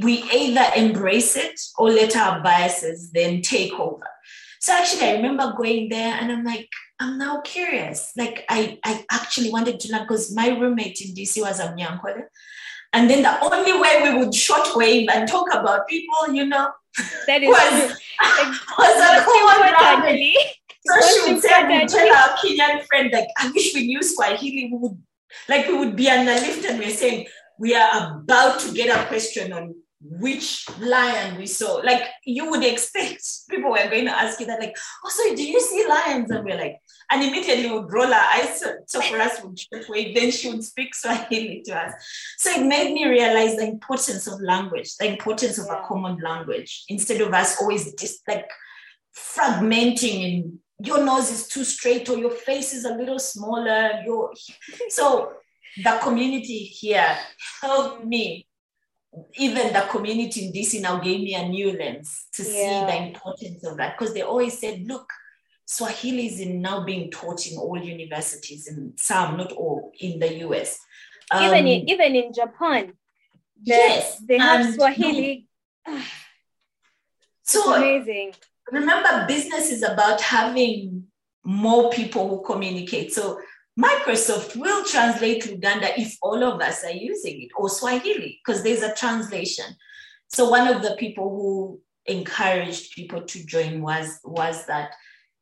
[0.00, 4.06] we either embrace it or let our biases then take over.
[4.60, 6.68] So actually, I remember going there and I'm like,
[7.00, 8.12] I'm now curious.
[8.16, 12.22] Like, I, I actually wanted to learn because my roommate in DC was a Mnyankole.
[12.92, 16.70] And then the only way we would shortwave and talk about people, you know,
[17.26, 17.90] that is was,
[18.78, 20.32] was a common.
[20.84, 24.68] So she would say, we tell our Kenyan friend, like, I wish we knew Swahili.
[24.70, 25.02] We would,
[25.48, 27.26] like, we would be on the lift and we're saying,
[27.58, 29.74] we are about to get a question on
[30.20, 31.76] which lion we saw.
[31.76, 35.44] Like you would expect people were going to ask you that, like, oh, so do
[35.44, 36.30] you see lions?
[36.30, 38.62] And we're like, and immediately would roll our eyes.
[38.86, 41.92] So for us, would wait, then she would speak Swahili to us.
[42.38, 46.84] So it made me realize the importance of language, the importance of a common language,
[46.88, 48.48] instead of us always just like
[49.16, 54.02] fragmenting and your nose is too straight or your face is a little smaller.
[54.04, 54.32] Your
[54.88, 55.32] so
[55.82, 57.16] the community here
[57.60, 58.46] helped me
[59.34, 62.48] even the community in DC now gave me a new lens to yeah.
[62.48, 65.06] see the importance of that because they always said, look,
[65.66, 70.78] Swahili is now being taught in all universities, and some, not all, in the US.
[71.30, 72.92] Um, even in, even in Japan,
[73.62, 75.46] yes, they have Swahili.
[75.86, 76.00] No.
[77.42, 78.34] so amazing.
[78.70, 81.06] Remember, business is about having
[81.44, 83.12] more people who communicate.
[83.12, 83.40] So
[83.78, 88.82] Microsoft will translate Luganda if all of us are using it, or Swahili, because there's
[88.82, 89.64] a translation.
[90.28, 94.92] So one of the people who encouraged people to join was was that.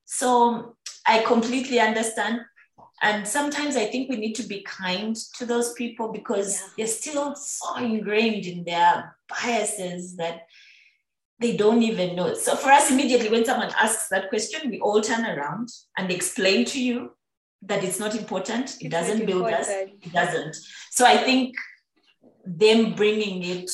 [0.04, 0.74] So um,
[1.06, 2.40] I completely understand.
[3.02, 6.68] And sometimes I think we need to be kind to those people because yeah.
[6.76, 10.42] they're still so ingrained in their biases that
[11.38, 12.34] they don't even know.
[12.34, 16.66] So for us, immediately when someone asks that question, we all turn around and explain
[16.66, 17.12] to you
[17.62, 18.76] that it's not important.
[18.80, 19.60] It it's doesn't build important.
[19.60, 19.68] us.
[19.68, 20.56] It doesn't.
[20.90, 21.54] So I think
[22.44, 23.70] them bringing it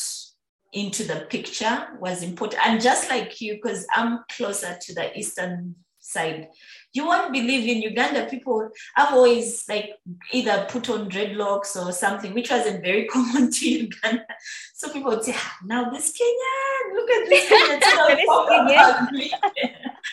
[0.73, 2.67] into the picture was important.
[2.67, 6.49] And just like you, because I'm closer to the eastern side,
[6.93, 9.91] you won't believe in Uganda, people have always like
[10.33, 14.27] either put on dreadlocks or something, which wasn't very common to Uganda.
[14.75, 19.31] So people would say, ah, now this Kenyan, look at this Kenyan.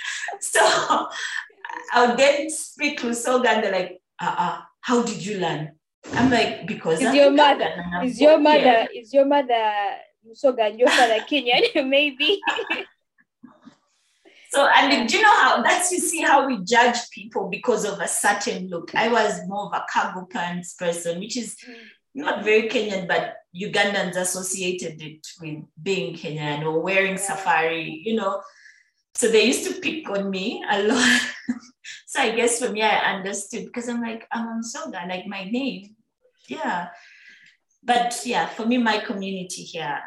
[0.39, 1.09] so
[1.93, 5.71] I would then speak to Soga and they're like, uh uh, how did you learn?
[6.13, 7.69] I'm like, because is your mother,
[8.03, 9.71] is your mother, is your mother
[10.33, 11.88] Soga and your father Kenyan?
[11.88, 12.41] Maybe.
[14.53, 17.99] So, and do you know how that's you see how we judge people because of
[17.99, 18.93] a certain look?
[18.93, 21.73] I was more of a cargo pants person, which is mm.
[22.13, 28.43] not very Kenyan, but Ugandans associated it with being Kenyan or wearing safari, you know.
[29.15, 31.21] So they used to pick on me a lot.
[32.08, 35.45] so I guess for me, I understood because I'm like, I'm on Soga, like my
[35.45, 35.95] name.
[36.47, 36.89] Yeah.
[37.84, 39.99] But yeah, for me, my community here,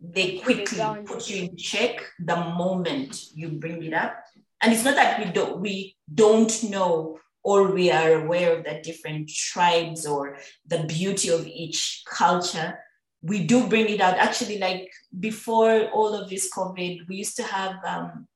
[0.00, 4.16] they quickly put you in check the moment you bring it up.
[4.62, 8.80] And it's not that we don't we don't know or we are aware of the
[8.82, 12.78] different tribes or the beauty of each culture.
[13.22, 14.18] We do bring it out.
[14.18, 18.26] Actually, like before all of this COVID, we used to have um,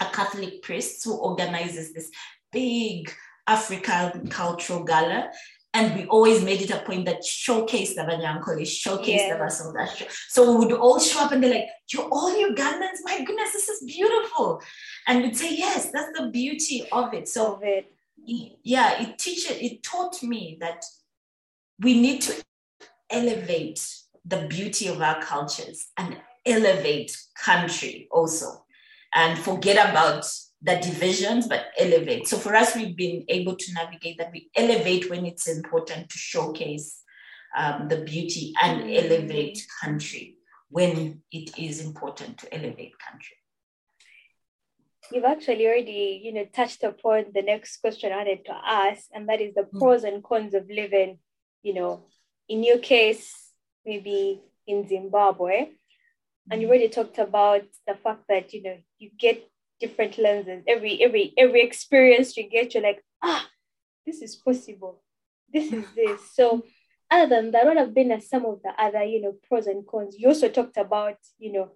[0.00, 2.10] a Catholic priest who organizes this
[2.52, 3.12] big
[3.46, 5.30] African cultural gala.
[5.72, 9.36] And we always made it a point that showcase the Banyankole, showcase yeah.
[9.36, 9.86] the Basoga.
[10.28, 12.98] So we would all show up and they're like, You're all Ugandans?
[13.04, 14.60] My goodness, this is beautiful.
[15.06, 17.28] And we'd say, Yes, that's the beauty of it.
[17.28, 17.92] So of it.
[18.26, 20.82] yeah, it teaches, it taught me that
[21.78, 22.34] we need to
[23.08, 23.80] elevate
[24.24, 28.64] the beauty of our cultures and elevate country also
[29.14, 30.26] and forget about
[30.62, 32.28] the divisions, but elevate.
[32.28, 34.32] So for us, we've been able to navigate that.
[34.32, 37.02] We elevate when it's important to showcase
[37.56, 39.04] um, the beauty and mm.
[39.04, 40.36] elevate country
[40.68, 43.36] when it is important to elevate country.
[45.10, 49.28] You've actually already, you know, touched upon the next question I wanted to ask, and
[49.28, 49.78] that is the mm.
[49.78, 51.18] pros and cons of living,
[51.62, 52.04] you know,
[52.48, 53.34] in your case,
[53.84, 55.70] maybe in Zimbabwe,
[56.50, 60.64] and you already talked about the fact that you know you get different lenses.
[60.66, 63.48] Every every every experience you get you're like ah
[64.06, 65.02] this is possible.
[65.52, 66.20] This is this.
[66.34, 66.64] So
[67.10, 70.16] other than that what have been some of the other you know pros and cons?
[70.18, 71.70] You also talked about you know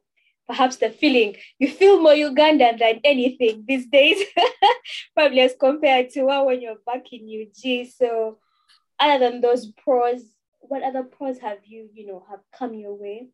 [0.46, 1.36] perhaps the feeling.
[1.58, 4.22] You feel more ugandan than anything these days
[5.14, 8.38] probably as compared to when you're back in ug so
[8.98, 10.22] other than those pros
[10.60, 13.28] what other pros have you you know have come your way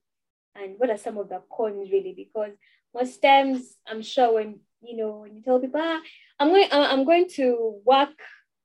[0.54, 2.14] and what are some of the cons really?
[2.16, 2.52] Because
[2.92, 6.00] most times i'm sure when you know when you tell people ah,
[6.40, 8.18] i'm going i'm going to work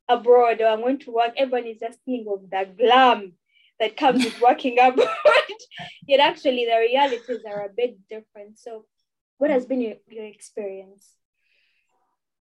[0.09, 3.33] abroad or i'm going to work everyone is just thinking of the glam
[3.79, 5.09] that comes with working abroad.
[6.07, 8.59] Yet actually the realities are a bit different.
[8.59, 8.85] So
[9.37, 11.09] what has been your, your experience?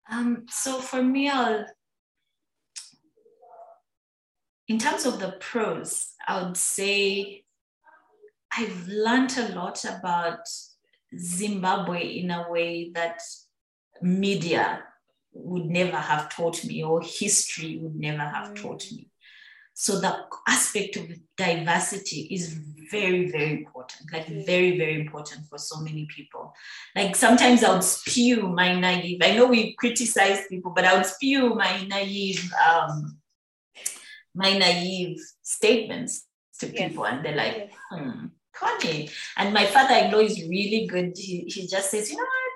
[0.10, 1.65] Um, so for me, I'll,
[4.67, 7.43] in terms of the pros, I would say
[8.58, 10.48] I've learned a lot about
[11.15, 13.22] Zimbabwe in a way that
[14.02, 14.84] media
[15.32, 18.62] would never have taught me or history would never have mm.
[18.62, 19.10] taught me.
[19.76, 24.43] So the aspect of diversity is very, very important, like mm.
[24.43, 26.52] very, very important for so many people.
[26.96, 31.06] Like sometimes I would spew my naive, I know we criticize people, but I would
[31.06, 33.20] spew my naive, um,
[34.34, 36.26] my naive statements
[36.60, 37.13] to people yes.
[37.13, 37.72] and they're like, yes.
[37.91, 38.26] hmm,
[38.58, 39.10] Connie.
[39.38, 41.13] And my father-in-law is really good.
[41.15, 42.54] He, he just says, you know what?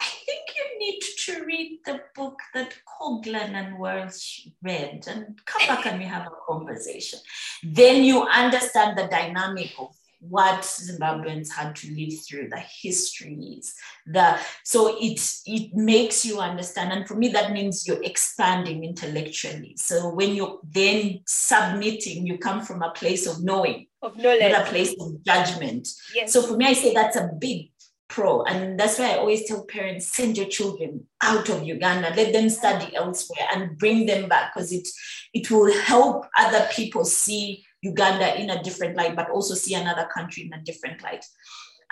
[0.00, 5.66] I think you need to read the book that Coglan and Welch read and come
[5.68, 7.20] back and we have a conversation.
[7.62, 9.94] Then you understand the dynamic of
[10.28, 13.74] what Zimbabweans had to live through, the histories,
[14.06, 16.92] the so it it makes you understand.
[16.92, 19.74] And for me, that means you're expanding intellectually.
[19.76, 24.66] So when you're then submitting, you come from a place of knowing, of knowledge, not
[24.66, 25.88] a place of judgment.
[26.14, 26.32] Yes.
[26.32, 27.70] So for me, I say that's a big
[28.08, 28.42] pro.
[28.44, 32.48] And that's why I always tell parents send your children out of Uganda, let them
[32.48, 34.86] study elsewhere and bring them back because it,
[35.32, 40.08] it will help other people see Uganda in a different light, but also see another
[40.12, 41.24] country in a different light.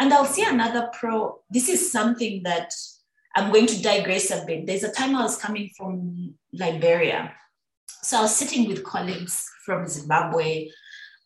[0.00, 1.40] And I'll see another pro.
[1.50, 2.72] This is something that
[3.37, 4.66] I'm going to digress a bit.
[4.66, 7.35] There's a time I was coming from Liberia.
[8.02, 10.70] So I was sitting with colleagues from Zimbabwe,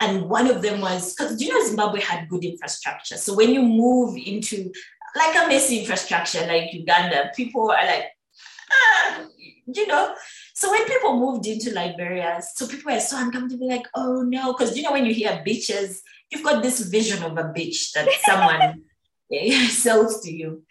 [0.00, 3.16] and one of them was because do you know Zimbabwe had good infrastructure.
[3.16, 4.70] So when you move into
[5.16, 8.06] like a messy infrastructure like Uganda, people are like,
[8.70, 9.26] ah,
[9.66, 10.14] you know.
[10.56, 14.74] So when people moved into Liberia, so people were so uncomfortable, like, oh no, because
[14.74, 18.82] you know when you hear beaches, you've got this vision of a beach that someone
[19.30, 20.62] eh, sells to you.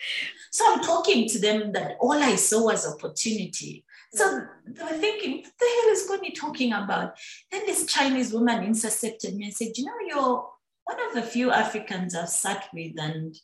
[0.51, 3.85] So I'm talking to them that all I saw was opportunity.
[4.11, 4.47] So mm.
[4.65, 7.15] they were thinking, what the hell is Connie talking about?
[7.51, 10.49] Then this Chinese woman intercepted me and said, you know, you're
[10.85, 13.35] one of the few Africans I've sat with, and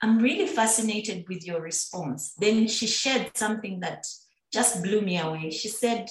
[0.00, 2.32] I'm really fascinated with your response.
[2.38, 4.06] Then she shared something that
[4.52, 5.50] just blew me away.
[5.50, 6.08] She said,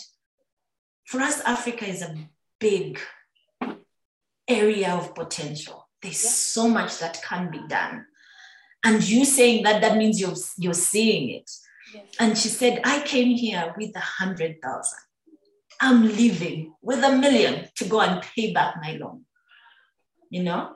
[1.06, 2.16] for us, Africa is a
[2.60, 3.00] big
[4.48, 5.88] area of potential.
[6.02, 6.30] There's yeah.
[6.30, 8.06] so much that can be done.
[8.84, 11.52] And you saying that, that means you're, you're seeing it.
[12.20, 15.00] And she said, I came here with a hundred thousand.
[15.80, 19.26] I'm leaving with a million to go and pay back my loan.
[20.30, 20.76] You know?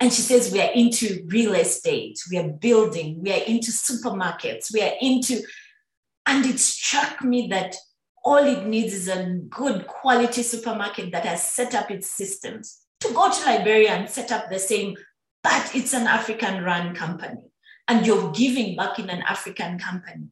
[0.00, 4.72] And she says, We are into real estate, we are building, we are into supermarkets,
[4.72, 5.42] we are into,
[6.28, 7.74] and it struck me that
[8.22, 13.08] all it needs is a good quality supermarket that has set up its systems to
[13.14, 14.94] go to Liberia and set up the same,
[15.42, 17.40] but it's an African run company
[17.88, 20.26] and you're giving back in an African company.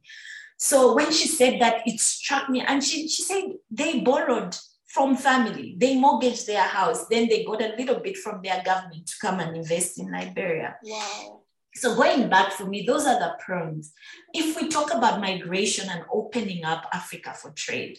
[0.59, 2.61] So when she said that, it struck me.
[2.61, 4.55] And she, she said they borrowed
[4.85, 9.07] from family, they mortgaged their house, then they got a little bit from their government
[9.07, 10.75] to come and invest in Liberia.
[10.83, 11.41] Wow.
[11.79, 13.91] So going back for me, those are the pros.
[14.33, 17.97] If we talk about migration and opening up Africa for trade,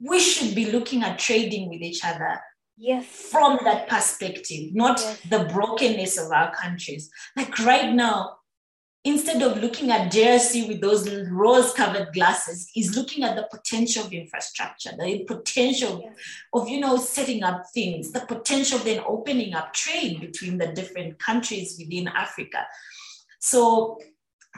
[0.00, 2.40] we should be looking at trading with each other
[2.76, 5.20] yes from that perspective not yes.
[5.30, 8.38] the brokenness of our countries like right now
[9.04, 14.04] instead of looking at JSE with those rose covered glasses, is looking at the potential
[14.04, 16.14] of infrastructure, the potential yes.
[16.52, 20.66] of, you know, setting up things, the potential of then opening up trade between the
[20.68, 22.66] different countries within Africa.
[23.38, 23.98] So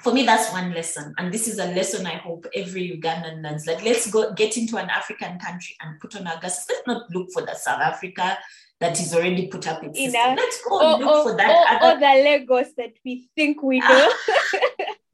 [0.03, 1.14] for me, that's one lesson.
[1.19, 3.66] And this is a lesson I hope every Ugandan learns.
[3.66, 6.66] Like, let's go get into an African country and put on our glasses.
[6.69, 8.38] Let's not look for the South Africa
[8.81, 10.37] that is already put up in system.
[10.37, 11.51] Let's go or, look or, for that.
[11.51, 11.97] Or, other...
[11.97, 14.12] or the Lagos that we think we know.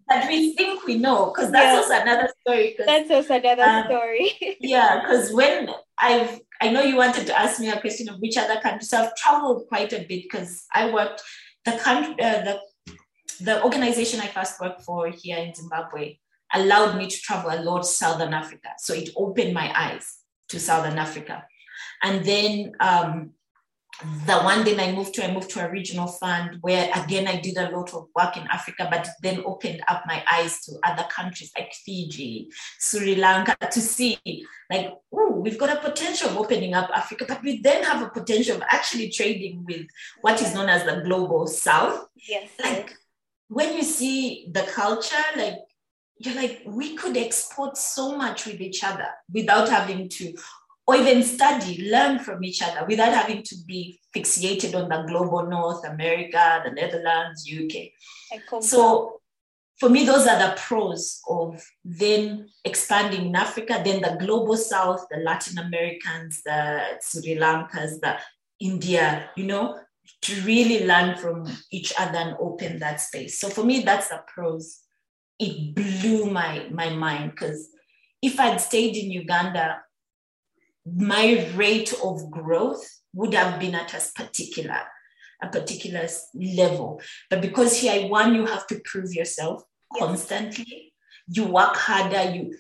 [0.08, 1.96] that we think we know, because that's yeah.
[1.96, 2.76] also another story.
[2.86, 4.30] That's also another um, story.
[4.60, 8.36] yeah, because when I've, I know you wanted to ask me a question of which
[8.36, 8.90] other countries.
[8.90, 11.22] So I've traveled quite a bit because I worked
[11.64, 12.60] the country, uh, the
[13.40, 16.18] the organization I first worked for here in Zimbabwe
[16.52, 18.68] allowed me to travel a lot Southern Africa.
[18.78, 20.18] So it opened my eyes
[20.48, 21.44] to Southern Africa.
[22.02, 23.30] And then um,
[24.26, 27.40] the one then I moved to, I moved to a regional fund where again I
[27.40, 31.04] did a lot of work in Africa, but then opened up my eyes to other
[31.04, 34.18] countries like Fiji, Sri Lanka to see
[34.70, 38.10] like, oh, we've got a potential of opening up Africa, but we then have a
[38.10, 39.86] potential of actually trading with
[40.20, 42.06] what is known as the global south.
[42.28, 42.50] Yes.
[42.62, 42.96] Like
[43.48, 45.58] when you see the culture, like
[46.18, 50.34] you're like, we could export so much with each other without having to
[50.86, 55.44] or even study, learn from each other without having to be fixated on the global
[55.46, 57.88] North America, the Netherlands, UK.
[58.62, 59.20] So
[59.78, 65.06] for me, those are the pros of then expanding in Africa, then the global south,
[65.10, 68.16] the Latin Americans, the Sri Lankas, the
[68.60, 69.78] India, you know,
[70.22, 73.38] to really learn from each other and open that space.
[73.38, 74.80] So for me, that's the pros.
[75.38, 77.68] It blew my, my mind because
[78.22, 79.82] if I'd stayed in Uganda,
[80.84, 84.80] my rate of growth would have been at a particular
[85.42, 87.00] a particular level.
[87.28, 89.62] But because here, I one, you have to prove yourself
[89.94, 90.00] yes.
[90.00, 90.94] constantly.
[91.28, 92.30] You work harder.
[92.30, 92.56] You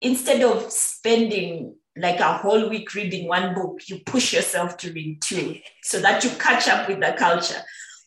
[0.00, 5.20] instead of spending like a whole week reading one book, you push yourself to read
[5.22, 7.60] two so that you catch up with the culture.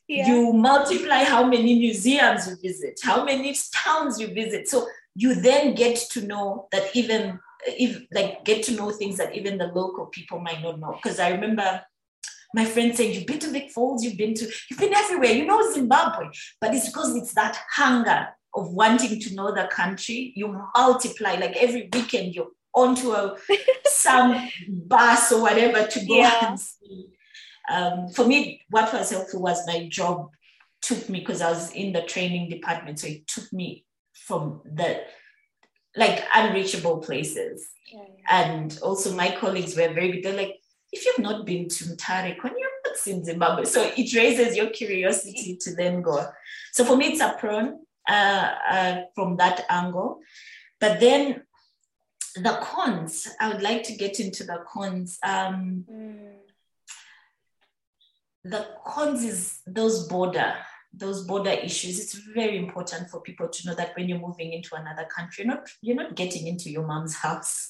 [0.08, 0.28] Yeah.
[0.28, 4.68] You multiply how many museums you visit, how many towns you visit.
[4.68, 9.36] So you then get to know that even if like get to know things that
[9.36, 10.98] even the local people might not know.
[11.02, 11.82] Because I remember
[12.54, 15.46] my friend saying, You've been to Vic Falls, you've been to, you've been everywhere, you
[15.46, 16.28] know Zimbabwe.
[16.62, 20.34] But it's because it's that hunger of wanting to know the country.
[20.36, 23.38] You multiply, like every weekend you're onto a
[23.86, 26.50] some bus or whatever to go yeah.
[26.50, 27.08] and see.
[27.70, 30.30] Um, for me, what was helpful was my job
[30.82, 33.00] took me because I was in the training department.
[33.00, 35.02] So it took me from the
[35.96, 37.68] like unreachable places.
[37.92, 38.04] Yeah.
[38.30, 40.24] And also my colleagues were very good.
[40.24, 40.56] They're like,
[40.92, 43.66] if you've not been to Mutare, when you're not in Zimbabwe.
[43.66, 46.26] So it raises your curiosity to then go.
[46.74, 50.20] So for me, it's a prone uh, uh, from that angle.
[50.80, 51.44] But then
[52.36, 55.18] the cons, I would like to get into the cons.
[55.24, 56.34] Um, mm.
[58.44, 60.56] The cons is those border
[60.94, 64.76] those border issues it's very important for people to know that when you're moving into
[64.76, 67.70] another country you're not you're not getting into your mom's house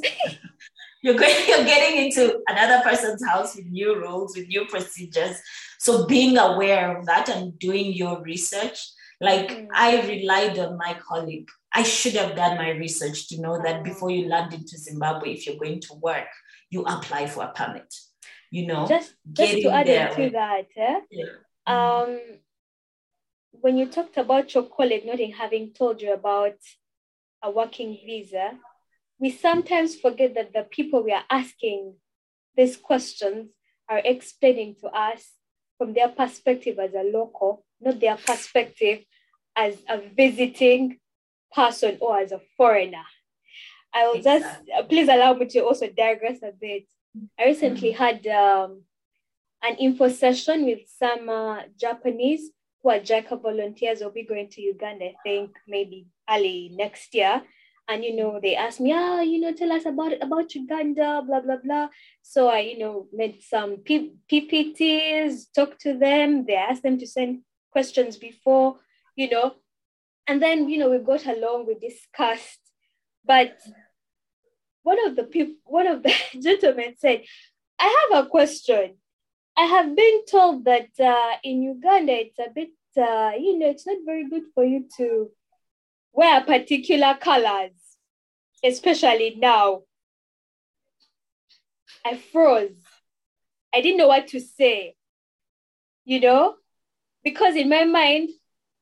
[1.01, 5.35] you're going you're getting into another person's house with new rules with new procedures
[5.79, 8.89] so being aware of that and doing your research
[9.19, 9.67] like mm.
[9.73, 14.09] i relied on my colleague i should have done my research to know that before
[14.09, 16.27] you land into zimbabwe if you're going to work
[16.69, 17.93] you apply for a permit
[18.51, 20.15] you know just, just to add there.
[20.15, 20.99] to that eh?
[21.11, 21.25] yeah.
[21.65, 22.19] um
[23.51, 26.55] when you talked about your colleague not having told you about
[27.43, 28.51] a working visa,
[29.19, 31.95] we sometimes forget that the people we are asking
[32.55, 33.51] these questions
[33.89, 35.31] are explaining to us
[35.77, 38.99] from their perspective as a local, not their perspective
[39.55, 40.98] as a visiting
[41.53, 43.03] person or as a foreigner.
[43.93, 46.83] I will just uh, please allow me to also digress a bit.
[47.39, 48.03] I recently mm-hmm.
[48.03, 48.83] had um,
[49.63, 54.61] an info session with some uh, Japanese who are JICA volunteers will be going to
[54.61, 57.41] Uganda, I think maybe early next year.
[57.89, 61.23] And you know, they asked me, ah, oh, you know, tell us about about Uganda,
[61.25, 61.87] blah blah blah.
[62.21, 66.45] So I, you know, made some P- PPTs, talked to them.
[66.45, 67.41] They asked them to send
[67.71, 68.77] questions before,
[69.15, 69.55] you know,
[70.29, 72.59] and then you know we got along, we discussed.
[73.25, 73.57] But
[74.83, 77.23] one of the people, one of the gentlemen said,
[77.79, 78.95] "I have a question."
[79.57, 83.85] I have been told that uh, in Uganda, it's a bit, uh, you know, it's
[83.85, 85.31] not very good for you to
[86.13, 87.73] wear particular colors,
[88.63, 89.81] especially now.
[92.05, 92.77] I froze.
[93.75, 94.95] I didn't know what to say,
[96.05, 96.55] you know,
[97.21, 98.29] because in my mind,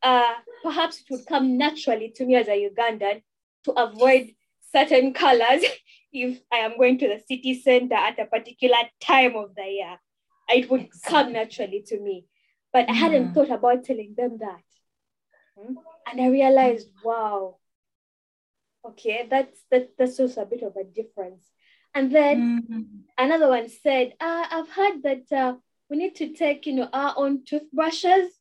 [0.04, 0.36] uh,
[0.68, 3.22] perhaps it would come naturally to me as a Ugandan
[3.66, 4.32] to avoid
[4.74, 5.64] certain colors
[6.14, 9.98] if I am going to the city center at a particular time of the year
[10.50, 11.12] it would exactly.
[11.12, 12.26] come naturally to me.
[12.74, 14.62] But I hadn't thought about telling them that.
[16.06, 17.58] And I realized, wow,
[18.86, 21.44] okay, that's that, that's also a bit of a difference.
[21.96, 22.82] And then mm-hmm.
[23.18, 25.56] another one said, uh, I've heard that uh,
[25.90, 28.32] we need to take, you know, our own toothbrushes,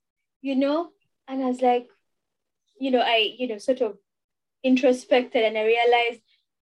[0.43, 0.91] you know.
[1.27, 1.89] And I was like,
[2.79, 3.99] you know, I, you know, sort of
[4.63, 6.21] introspected and I realized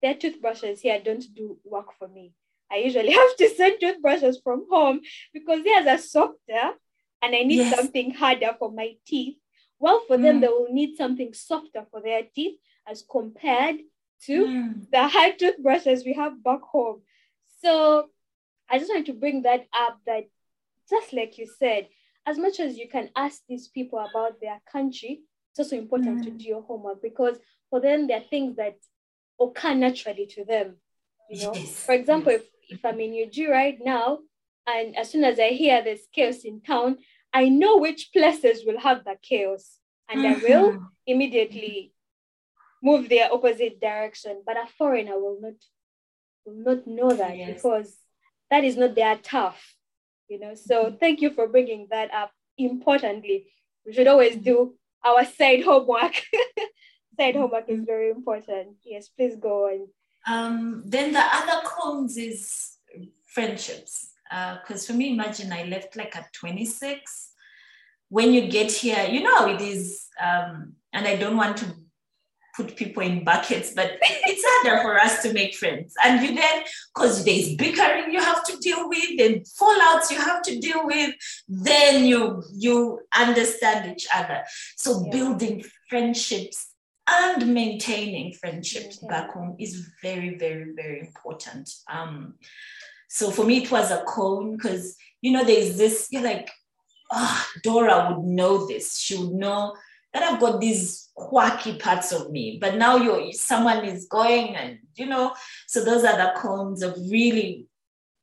[0.03, 2.33] their toothbrushes here don't do work for me.
[2.71, 5.01] I usually have to send toothbrushes from home
[5.33, 6.75] because theirs are softer
[7.23, 7.77] and I need yes.
[7.77, 9.37] something harder for my teeth.
[9.81, 10.23] Well, for mm.
[10.23, 13.77] them, they will need something softer for their teeth as compared
[14.25, 14.91] to mm.
[14.91, 17.03] the hard toothbrushes we have back home.
[17.63, 18.09] So
[18.69, 20.25] I just wanted to bring that up that
[20.91, 21.89] just like you said,
[22.27, 25.23] as much as you can ask these people about their country,
[25.59, 26.25] it's also important mm.
[26.25, 27.37] to do your homework because
[27.69, 28.77] for them, there are things that
[29.41, 30.77] occur naturally to them.
[31.29, 31.85] You know, yes.
[31.85, 34.19] for example, if if I'm in UG right now,
[34.67, 36.99] and as soon as I hear there's chaos in town,
[37.33, 39.79] I know which places will have the chaos,
[40.09, 40.47] and mm-hmm.
[40.47, 41.93] I will immediately
[42.83, 44.43] move their opposite direction.
[44.47, 45.55] But a foreigner will not
[46.45, 47.55] will not know that yes.
[47.55, 47.97] because
[48.51, 49.75] that is not their tough,
[50.29, 50.55] you know.
[50.55, 50.97] So mm-hmm.
[50.97, 52.31] thank you for bringing that up.
[52.57, 53.51] Importantly,
[53.85, 54.75] we should always do
[55.05, 56.15] our side homework
[57.19, 58.77] Side homework is very important.
[58.85, 59.89] Yes, please go on.
[60.29, 62.77] Um, then the other cones is
[63.27, 64.11] friendships.
[64.31, 67.33] Uh, Because uh, for me, imagine I left like at 26.
[68.09, 71.67] When you get here, you know it is, um, and I don't want to
[72.59, 75.95] put people in buckets, but it's harder for us to make friends.
[76.05, 80.43] And you then, because there's bickering you have to deal with, and fallouts you have
[80.43, 81.15] to deal with,
[81.49, 84.43] then you you understand each other.
[84.77, 85.13] So yeah.
[85.13, 86.75] building friendships
[87.09, 91.71] and maintaining friendships back home is very, very, very important.
[91.89, 92.35] Um,
[93.09, 96.09] so for me, it was a cone because you know there's this.
[96.11, 96.51] You're like,
[97.13, 98.99] oh, Dora would know this.
[98.99, 99.77] She would know
[100.13, 102.59] that I've got these quirky parts of me.
[102.61, 105.35] But now you're someone is going and you know,
[105.67, 107.67] so those are the cones of really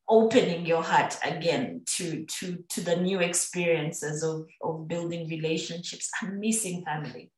[0.07, 6.39] opening your heart again to to to the new experiences of of building relationships and
[6.39, 7.31] missing family.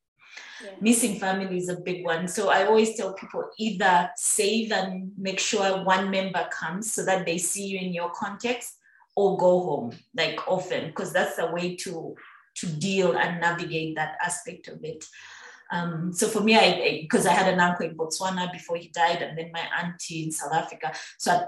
[0.63, 0.71] Yeah.
[0.81, 2.27] Missing family is a big one.
[2.27, 7.25] So I always tell people either save and make sure one member comes so that
[7.25, 8.77] they see you in your context
[9.15, 12.15] or go home like often because that's a way to
[12.57, 15.05] to deal and navigate that aspect of it.
[15.71, 18.89] Um, so for me, I because I, I, had an uncle in Botswana before he
[18.89, 20.93] died, and then my auntie in South Africa.
[21.17, 21.45] So I,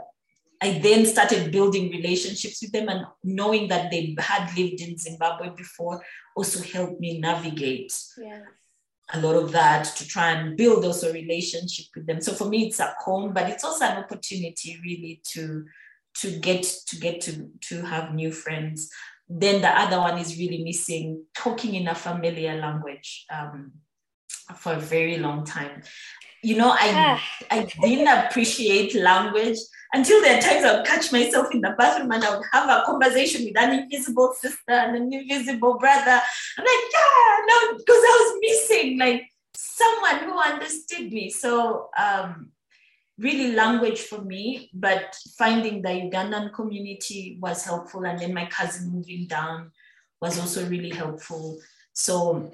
[0.67, 5.51] I then started building relationships with them, and knowing that they had lived in Zimbabwe
[5.55, 6.03] before
[6.35, 8.41] also helped me navigate yes.
[9.13, 12.19] a lot of that to try and build also relationship with them.
[12.19, 15.65] So for me, it's a home, but it's also an opportunity really to
[16.15, 18.89] to get to get to to have new friends
[19.29, 23.71] then the other one is really missing talking in a familiar language um,
[24.55, 25.83] for a very long time.
[26.41, 27.23] You know, I ah.
[27.51, 29.57] I didn't appreciate language
[29.93, 32.69] until there are times I would catch myself in the bathroom and I would have
[32.69, 36.21] a conversation with an invisible sister and an invisible brother.
[36.57, 41.29] I'm like, yeah, no, because I was missing like someone who understood me.
[41.29, 42.51] So um,
[43.19, 48.05] really language for me, but finding the Ugandan community was helpful.
[48.05, 49.71] And then my cousin moving down
[50.21, 51.59] was also really helpful.
[51.93, 52.51] So,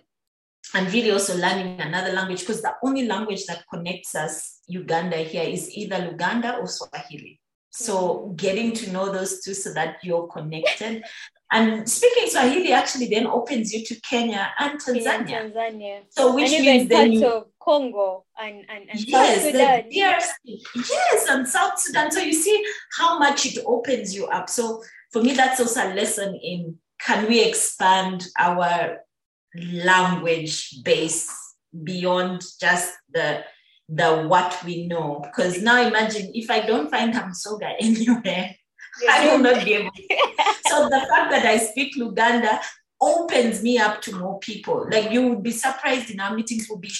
[0.73, 5.43] and really also learning another language because the only language that connects us, Uganda here,
[5.43, 7.39] is either Luganda or Swahili.
[7.71, 11.03] So getting to know those two so that you're connected.
[11.51, 15.53] And speaking Swahili actually then opens you to Kenya and Tanzania.
[15.53, 16.01] Tanzania.
[16.09, 19.83] So which and means then you, of Congo and, and, and yes, South Sudan.
[19.91, 20.89] DRC.
[20.89, 22.11] Yes, and South Sudan.
[22.11, 22.63] So you see
[22.97, 24.49] how much it opens you up.
[24.49, 28.99] So for me, that's also a lesson in can we expand our
[29.55, 31.31] language base
[31.83, 33.43] beyond just the
[33.87, 35.21] the what we know?
[35.23, 38.55] Because now imagine if I don't find Hamsoga anywhere,
[39.09, 39.91] I will not be able.
[40.67, 42.59] So the fact that I speak Luganda
[43.01, 44.87] opens me up to more people.
[44.89, 46.91] Like you would be surprised in our meetings will be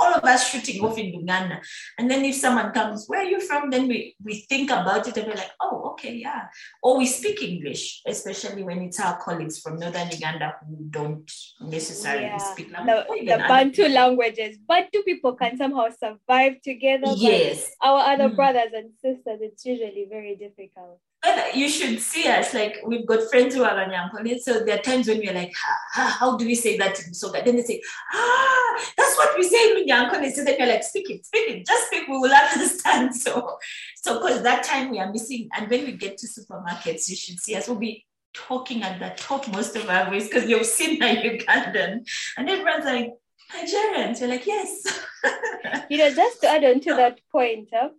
[0.00, 1.60] all of us shooting off in Luganda.
[1.98, 3.70] And then if someone comes, where are you from?
[3.70, 6.46] Then we, we think about it and we're like, oh, okay, yeah.
[6.82, 12.24] Or we speak English, especially when it's our colleagues from Northern Uganda who don't necessarily
[12.24, 12.38] yeah.
[12.38, 13.06] speak language.
[13.20, 14.56] The, the Bantu languages.
[14.66, 17.12] Bantu people can somehow survive together.
[17.16, 17.70] Yes.
[17.82, 18.36] Our other mm.
[18.36, 20.98] brothers and sisters, it's usually very difficult.
[21.22, 24.38] But you should see us like we've got friends who are Anyankole.
[24.40, 25.52] So there are times when we're like,
[25.92, 27.42] how, how do we say that in Soga?
[27.44, 30.32] Then they say, ah, that's what we say in Anyankole.
[30.32, 33.10] So then you're like, speak it, speak it, just speak, we will understand.
[33.20, 33.58] So,
[33.96, 37.38] so because that time we are missing, and when we get to supermarkets, you should
[37.38, 37.68] see us.
[37.68, 42.06] We'll be talking at the top most of our voice because you've seen a Ugandan,
[42.38, 43.12] and everyone's like,
[43.52, 44.20] Nigerians.
[44.20, 45.02] You're like, yes.
[45.90, 47.90] you know, just to add on to that point, huh?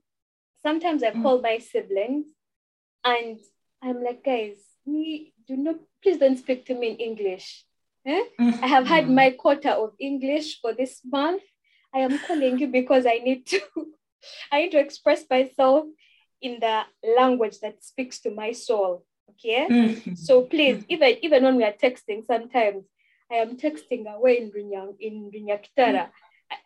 [0.64, 1.22] sometimes I mm.
[1.22, 2.28] call my siblings
[3.04, 3.40] and
[3.82, 7.66] I'm like, guys, me do not please don't speak to me in English.
[8.06, 8.24] Eh?
[8.40, 9.16] I have had mm-hmm.
[9.16, 11.44] my quota of English for this month.
[11.94, 13.62] I am calling you because I need to
[14.52, 15.86] I need to express myself
[16.42, 16.82] in the
[17.18, 19.06] language that speaks to my soul.
[19.32, 19.68] Okay.
[19.70, 20.16] Mm-hmm.
[20.16, 22.86] So please, even even when we are texting, sometimes
[23.32, 26.10] I am texting away in Rinyang in Runyakitara.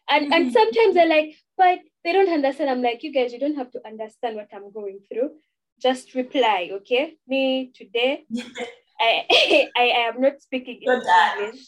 [0.10, 0.50] And and mm-hmm.
[0.50, 2.70] sometimes they're like, but they don't understand.
[2.70, 5.32] I'm like, you guys, you don't have to understand what I'm going through
[5.80, 7.16] just reply, okay?
[7.28, 8.26] Me today,
[9.00, 11.68] I, I am not speaking English.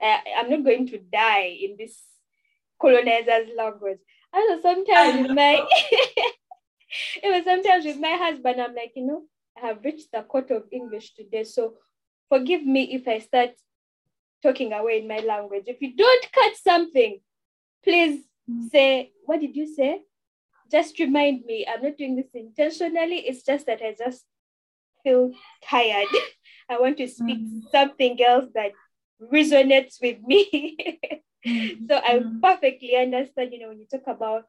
[0.00, 2.00] I, I'm not going to die in this
[2.80, 3.98] colonizer's language.
[4.32, 5.66] And sometimes with my
[7.22, 9.22] it was sometimes with my husband, I'm like, you know,
[9.56, 11.44] I have reached the court of English today.
[11.44, 11.74] So
[12.28, 13.50] forgive me if I start
[14.42, 15.64] talking away in my language.
[15.66, 17.18] If you don't catch something,
[17.82, 18.70] please mm.
[18.70, 20.02] say, what did you say?
[20.70, 24.24] Just remind me i'm not doing this intentionally it's just that i just
[25.02, 25.30] feel
[25.64, 26.08] tired
[26.68, 27.60] i want to speak mm-hmm.
[27.70, 28.72] something else that
[29.32, 30.76] resonates with me
[31.44, 32.40] so I mm-hmm.
[32.40, 34.44] perfectly understand, you know, when you talk about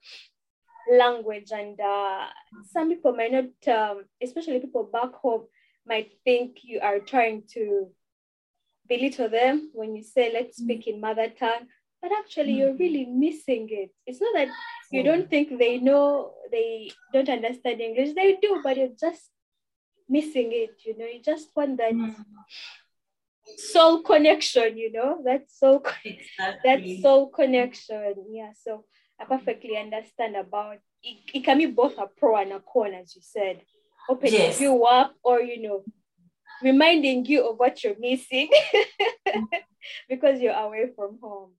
[0.92, 2.26] language and uh,
[2.72, 5.46] some people might not, um, especially people back home,
[5.86, 7.90] might think you are trying to
[8.88, 11.68] belittle them when you say, let's speak in mother tongue.
[12.02, 12.78] But actually, you're hmm.
[12.78, 13.92] really missing it.
[14.06, 14.48] It's not that
[14.92, 15.08] you hmm.
[15.08, 18.14] don't think they know, they don't understand English.
[18.16, 19.30] They do, but you're just
[20.08, 20.82] missing it.
[20.86, 22.12] You know, you just want that hmm.
[23.58, 24.78] soul connection.
[24.78, 26.62] You know, that soul, exactly.
[26.64, 28.16] that soul connection.
[28.32, 28.52] Yeah.
[28.62, 28.86] So
[29.20, 31.18] I perfectly understand about it.
[31.34, 33.62] It can be both a pro and a con, as you said,
[34.10, 34.62] opening yes.
[34.62, 35.84] you up, or you know,
[36.62, 38.50] reminding you of what you're missing
[40.10, 41.52] because you're away from home.